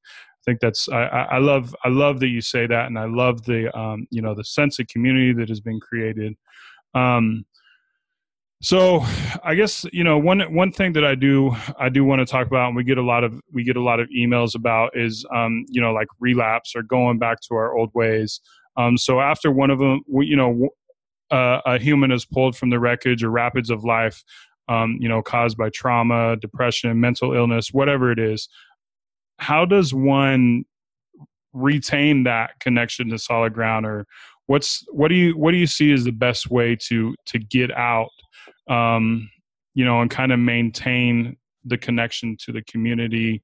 [0.47, 3.77] think that's I, I love I love that you say that, and I love the
[3.77, 6.35] um, you know the sense of community that has been created.
[6.95, 7.45] Um,
[8.63, 9.05] so
[9.45, 12.47] I guess you know one one thing that I do I do want to talk
[12.47, 15.27] about, and we get a lot of we get a lot of emails about is
[15.35, 18.41] um, you know like relapse or going back to our old ways.
[18.77, 20.69] Um, so after one of them, we, you know,
[21.31, 24.23] uh, a human is pulled from the wreckage or rapids of life,
[24.69, 28.49] um, you know, caused by trauma, depression, mental illness, whatever it is.
[29.39, 30.65] How does one
[31.53, 34.07] retain that connection to solid ground, or
[34.47, 37.71] what's what do you what do you see as the best way to to get
[37.77, 38.11] out
[38.69, 39.31] um,
[39.75, 43.43] you know, and kind of maintain the connection to the community,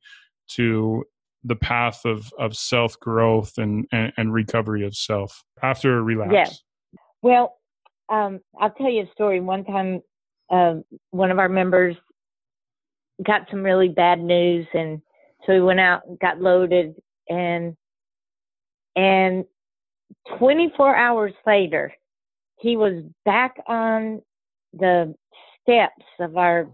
[0.48, 1.04] to
[1.44, 6.32] the path of, of self growth and, and, and, recovery of self after a relapse.
[6.32, 6.98] Yeah.
[7.20, 7.58] Well,
[8.08, 9.40] um, I'll tell you a story.
[9.40, 10.00] One time,
[10.50, 10.76] uh,
[11.10, 11.96] one of our members
[13.24, 15.02] got some really bad news, and
[15.46, 16.94] so he went out and got loaded,
[17.28, 17.76] and
[18.96, 19.44] and
[20.38, 21.92] 24 hours later,
[22.58, 24.22] he was back on
[24.72, 25.14] the
[25.62, 26.68] steps of our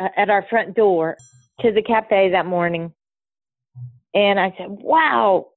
[0.00, 1.16] uh, at our front door
[1.60, 2.92] to the cafe that morning,
[4.14, 5.48] and I said, "Wow,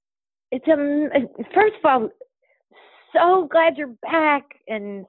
[0.52, 0.76] it's a
[1.54, 2.10] first of all,
[3.14, 5.06] so glad you're back, and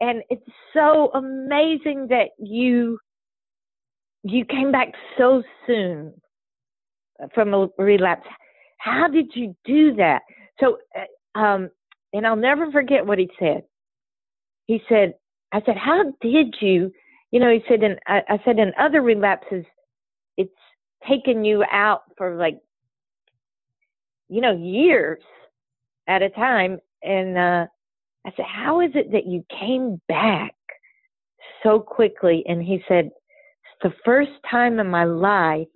[0.00, 2.98] and it's so amazing that you
[4.22, 6.14] you came back so soon
[7.34, 8.26] from a relapse.
[8.78, 10.22] How did you do that?"
[10.60, 11.70] So, uh, um,
[12.12, 13.62] and I'll never forget what he said.
[14.66, 15.14] He said,
[15.52, 16.92] I said, how did you?
[17.30, 19.64] You know, he said, and I, I said, in other relapses,
[20.36, 20.50] it's
[21.08, 22.58] taken you out for like,
[24.28, 25.20] you know, years
[26.06, 26.78] at a time.
[27.02, 27.66] And uh,
[28.26, 30.54] I said, how is it that you came back
[31.62, 32.44] so quickly?
[32.46, 33.10] And he said,
[33.82, 35.66] the first time in my life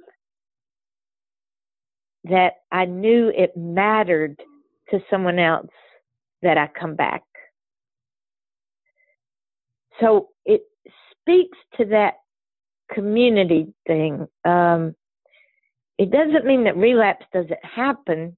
[2.24, 4.40] that I knew it mattered
[4.90, 5.70] to someone else
[6.42, 7.22] that I come back.
[10.00, 10.62] So it
[11.20, 12.14] speaks to that
[12.92, 14.26] community thing.
[14.44, 14.94] Um,
[15.98, 18.36] it doesn't mean that relapse doesn't happen,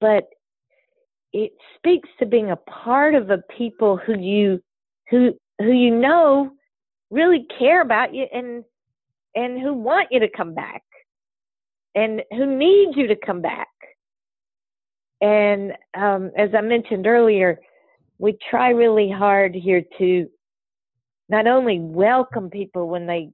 [0.00, 0.24] but
[1.32, 4.60] it speaks to being a part of a people who you
[5.10, 6.50] who who you know
[7.10, 8.64] really care about you and
[9.34, 10.82] and who want you to come back
[11.94, 13.68] and who need you to come back.
[15.20, 17.60] And um, as I mentioned earlier,
[18.18, 20.28] we try really hard here to
[21.28, 23.30] not only welcome people when they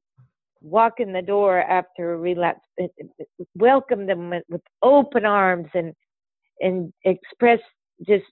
[0.61, 5.69] walk in the door after a relapse, eh, eh, eh, welcome them with open arms
[5.75, 5.95] and
[6.61, 7.61] and express
[8.07, 8.25] just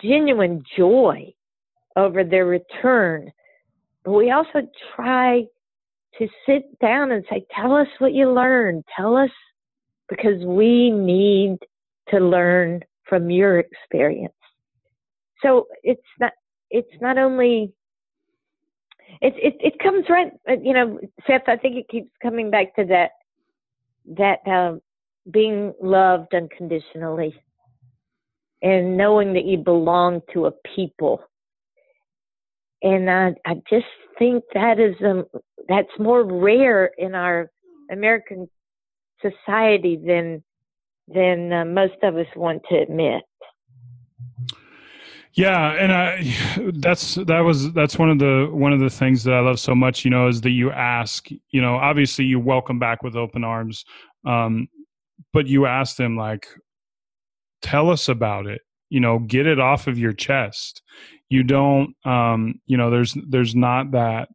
[0.00, 1.32] genuine joy
[1.96, 3.30] over their return.
[4.04, 5.44] But we also try
[6.18, 8.84] to sit down and say, Tell us what you learned.
[8.96, 9.30] Tell us
[10.08, 11.58] because we need
[12.08, 14.34] to learn from your experience.
[15.42, 16.32] So it's not
[16.70, 17.72] it's not only
[19.20, 20.32] it it it comes right
[20.62, 23.10] you know Seth I think it keeps coming back to that
[24.16, 24.78] that uh,
[25.30, 27.34] being loved unconditionally
[28.62, 31.20] and knowing that you belong to a people.
[32.84, 33.86] And I, I just
[34.18, 35.24] think that is um,
[35.68, 37.50] that's more rare in our
[37.90, 38.48] American
[39.22, 40.44] society than
[41.08, 43.22] than uh, most of us want to admit.
[45.32, 49.32] Yeah, and I that's that was that's one of the one of the things that
[49.32, 52.78] I love so much, you know, is that you ask, you know, obviously you welcome
[52.78, 53.86] back with open arms,
[54.26, 54.68] um,
[55.32, 56.46] but you ask them like,
[57.62, 58.60] tell us about it
[58.94, 60.82] you know get it off of your chest
[61.28, 64.28] you don't um you know there's there's not that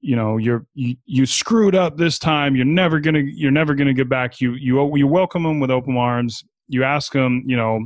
[0.00, 2.54] you know you're you, you screwed up this time.
[2.56, 4.40] You're never gonna you're never gonna get back.
[4.40, 6.44] You you you welcome them with open arms.
[6.68, 7.80] You ask them you know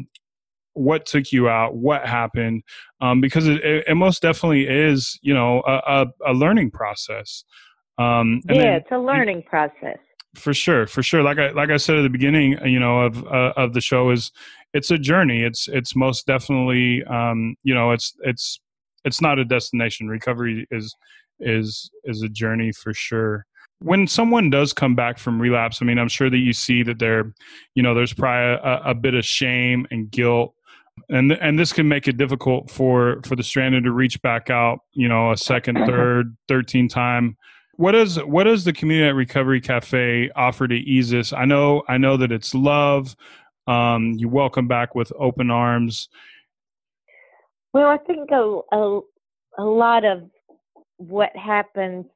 [0.73, 2.63] what took you out what happened
[3.01, 7.45] um, because it, it, most definitely is you know a, a, a learning process.
[7.99, 9.99] Um, yeah then, it's a learning process
[10.37, 11.22] for sure for sure.
[11.22, 14.11] Like i like i said at the beginning you know of uh, of the show
[14.11, 14.32] is
[14.72, 15.43] it's a journey.
[15.43, 18.61] It's it's most definitely um you know it's it's
[19.05, 20.09] it's not a destination.
[20.09, 20.95] Recovery is
[21.41, 23.47] is is a journey for sure.
[23.80, 26.99] When someone does come back from relapse i mean i'm sure that you see that
[26.99, 27.34] there
[27.74, 30.55] you know there's probably a, a bit of shame and guilt.
[31.11, 34.78] And and this can make it difficult for for the stranded to reach back out
[34.93, 37.37] you know a second third 13 time
[37.77, 41.33] what does what does the community at recovery cafe offer to ease this?
[41.33, 43.16] I know i know that it's love.
[43.66, 46.09] Um, you welcome back with open arms.
[47.72, 49.01] Well i think a, a,
[49.59, 50.31] a lot of
[50.97, 52.07] what happens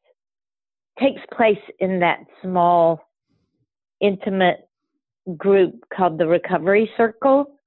[0.98, 3.00] takes place in that small
[4.00, 4.68] intimate
[5.36, 7.58] group called the recovery circle.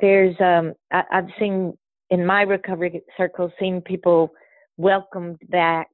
[0.00, 1.72] There's um I, i've seen
[2.10, 4.30] in my recovery circle seen people
[4.76, 5.88] welcomed back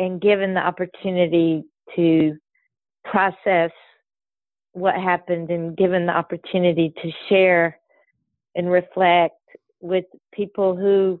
[0.00, 1.62] and given the opportunity
[1.94, 2.34] to
[3.04, 3.70] process
[4.72, 7.78] what happened and given the opportunity to share
[8.56, 9.36] and reflect
[9.80, 11.20] with people who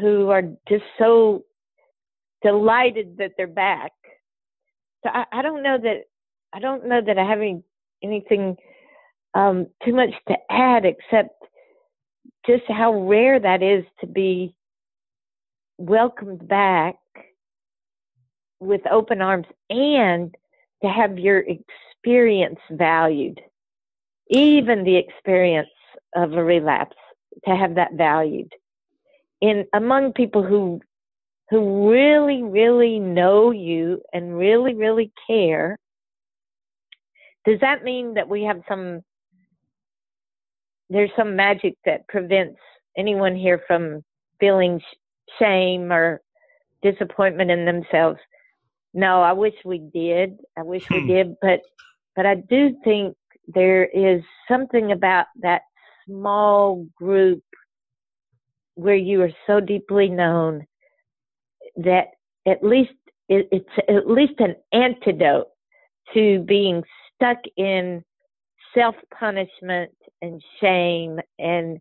[0.00, 1.44] who are just so
[2.42, 3.92] delighted that they're back.
[5.02, 6.04] So I, I don't know that
[6.52, 7.62] I don't know that I have any,
[8.02, 8.56] anything
[9.34, 11.34] um, too much to add except
[12.46, 14.54] just how rare that is to be
[15.78, 16.96] welcomed back
[18.60, 20.34] with open arms and
[20.82, 23.40] to have your experience valued,
[24.28, 25.68] even the experience
[26.14, 26.96] of a relapse,
[27.44, 28.50] to have that valued.
[29.40, 30.80] In among people who
[31.50, 35.78] who really, really know you and really, really care,
[37.44, 39.02] does that mean that we have some
[40.88, 42.58] there's some magic that prevents
[42.96, 44.02] anyone here from
[44.38, 44.80] feeling
[45.38, 46.20] shame or
[46.82, 48.18] disappointment in themselves?
[48.96, 50.38] No, I wish we did.
[50.56, 51.06] I wish we hmm.
[51.06, 51.60] did, but
[52.16, 53.14] but I do think
[53.46, 55.60] there is something about that
[56.06, 57.42] small group
[58.74, 60.66] where you are so deeply known
[61.76, 62.06] that
[62.48, 62.94] at least
[63.28, 65.48] it, it's at least an antidote
[66.14, 66.82] to being
[67.14, 68.02] stuck in
[68.74, 69.92] self punishment
[70.22, 71.78] and shame and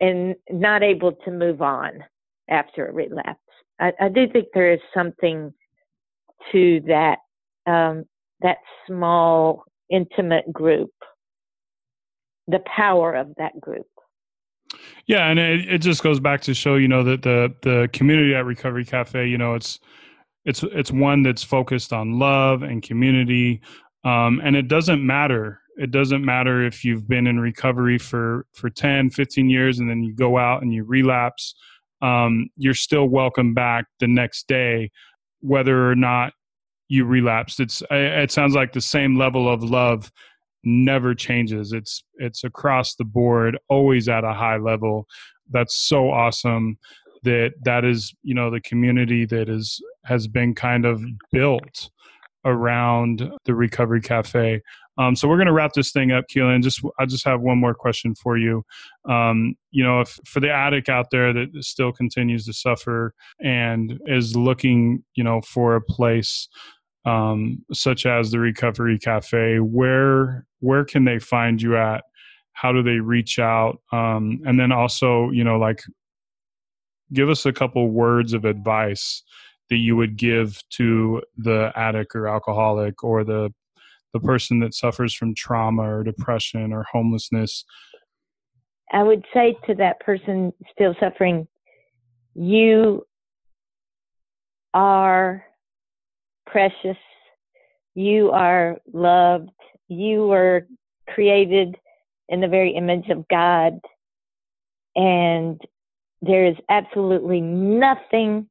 [0.00, 2.02] and not able to move on
[2.48, 3.38] after a relapse.
[3.78, 5.52] I, I do think there is something
[6.52, 7.18] to that
[7.66, 8.04] um,
[8.40, 10.90] that small intimate group.
[12.46, 13.86] The power of that group.
[15.06, 18.34] Yeah and it, it just goes back to show you know that the the community
[18.34, 19.80] at recovery cafe you know it's
[20.44, 23.62] it's it's one that's focused on love and community
[24.04, 25.60] um, and it doesn't matter.
[25.76, 30.02] It doesn't matter if you've been in recovery for for 10 15 years and then
[30.02, 31.54] you go out and you relapse
[32.00, 34.90] um, you're still welcome back the next day,
[35.40, 36.32] whether or not
[36.88, 37.60] you relapsed.
[37.60, 40.10] It's it sounds like the same level of love
[40.64, 41.72] never changes.
[41.72, 45.06] It's it's across the board, always at a high level.
[45.50, 46.78] That's so awesome
[47.24, 51.90] that that is you know the community that is has been kind of built
[52.44, 54.62] around the recovery cafe
[54.98, 56.60] um, so we're going to wrap this thing up, Killian.
[56.60, 58.64] Just I just have one more question for you.
[59.08, 63.98] Um, you know, if for the addict out there that still continues to suffer and
[64.06, 66.48] is looking, you know, for a place
[67.04, 72.02] um, such as the Recovery Cafe, where where can they find you at?
[72.52, 73.80] How do they reach out?
[73.92, 75.80] Um, and then also, you know, like
[77.12, 79.22] give us a couple words of advice
[79.70, 83.52] that you would give to the addict or alcoholic or the
[84.12, 87.64] the person that suffers from trauma or depression or homelessness?
[88.92, 91.46] I would say to that person still suffering,
[92.34, 93.06] you
[94.72, 95.44] are
[96.46, 96.96] precious.
[97.94, 99.50] You are loved.
[99.88, 100.66] You were
[101.08, 101.76] created
[102.28, 103.78] in the very image of God.
[104.96, 105.60] And
[106.22, 108.48] there is absolutely nothing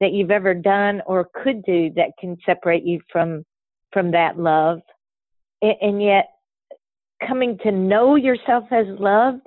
[0.00, 3.44] that you've ever done or could do that can separate you from
[3.92, 4.80] from that love
[5.80, 6.30] and yet
[7.26, 9.46] coming to know yourself as loved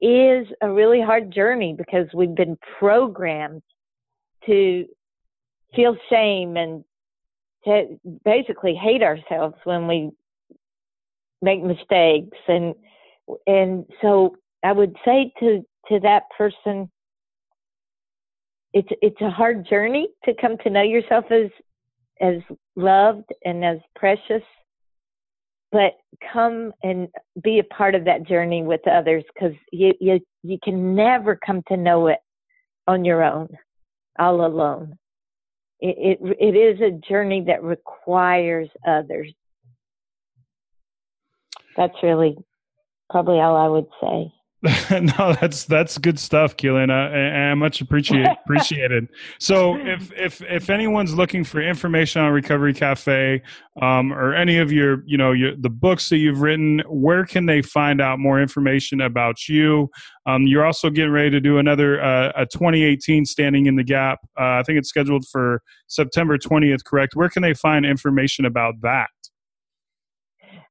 [0.00, 3.62] is a really hard journey because we've been programmed
[4.46, 4.86] to
[5.74, 6.84] feel shame and
[7.64, 10.10] to basically hate ourselves when we
[11.40, 12.38] make mistakes.
[12.48, 12.74] And
[13.46, 16.90] and so I would say to to that person
[18.72, 21.50] it's it's a hard journey to come to know yourself as
[22.20, 22.42] as
[22.76, 24.42] loved and as precious
[25.74, 25.94] but
[26.32, 27.08] come and
[27.42, 31.64] be a part of that journey with others because you, you you can never come
[31.66, 32.20] to know it
[32.86, 33.48] on your own
[34.16, 34.96] all alone.
[35.80, 39.32] It, it, it is a journey that requires others.
[41.76, 42.36] That's really
[43.10, 44.32] probably all i would say
[44.90, 46.90] no, that's that's good stuff, Killian.
[46.90, 49.08] I, I much appreciate appreciated.
[49.38, 53.42] So, if if if anyone's looking for information on Recovery Cafe,
[53.82, 57.44] um, or any of your you know your the books that you've written, where can
[57.44, 59.90] they find out more information about you?
[60.24, 64.20] Um, you're also getting ready to do another uh, a 2018 Standing in the Gap.
[64.40, 66.84] Uh, I think it's scheduled for September 20th.
[66.84, 67.14] Correct?
[67.14, 69.10] Where can they find information about that?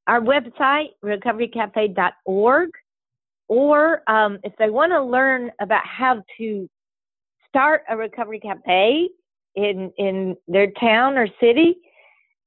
[0.08, 2.72] Our website, recoverycafe.org
[3.48, 6.70] or um, if they want to learn about how to
[7.48, 9.10] start a recovery cafe
[9.56, 11.76] in in their town or city,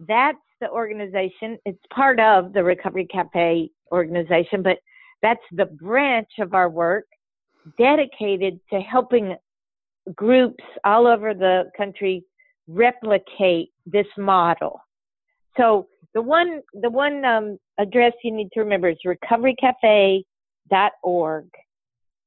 [0.00, 1.58] That's the organization.
[1.64, 4.78] It's part of the Recovery Cafe organization, but
[5.22, 7.06] that's the branch of our work
[7.78, 9.36] dedicated to helping
[10.14, 12.24] groups all over the country
[12.66, 14.80] replicate this model.
[15.56, 21.46] So the one the one um, address you need to remember is recoverycafe.org,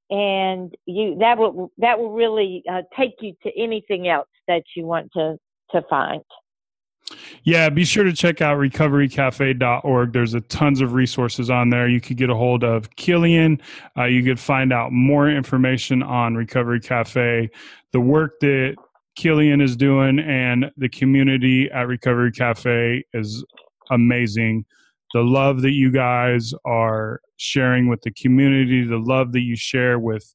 [0.09, 4.85] and you that will that will really uh, take you to anything else that you
[4.85, 5.37] want to
[5.71, 6.23] to find.
[7.43, 10.13] Yeah, be sure to check out recoverycafe.org.
[10.13, 11.87] There's a tons of resources on there.
[11.87, 13.61] You could get a hold of Killian.
[13.97, 17.49] Uh, you could find out more information on Recovery Cafe,
[17.91, 18.75] the work that
[19.20, 23.43] Killian is doing and the community at Recovery Cafe is
[23.91, 24.63] amazing.
[25.13, 29.99] The love that you guys are sharing with the community, the love that you share
[29.99, 30.34] with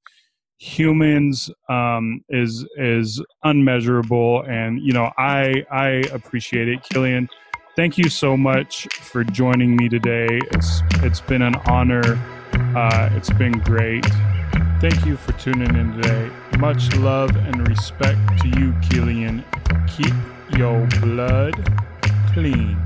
[0.59, 7.31] humans um, is is unmeasurable, and you know I I appreciate it, Killian.
[7.77, 10.41] Thank you so much for joining me today.
[10.51, 12.19] It's it's been an honor.
[12.77, 14.05] Uh, it's been great.
[14.85, 16.31] Thank you for tuning in today.
[16.59, 19.43] Much love and respect to you, Killian.
[19.89, 20.13] Keep
[20.59, 21.55] your blood
[22.35, 22.77] clean.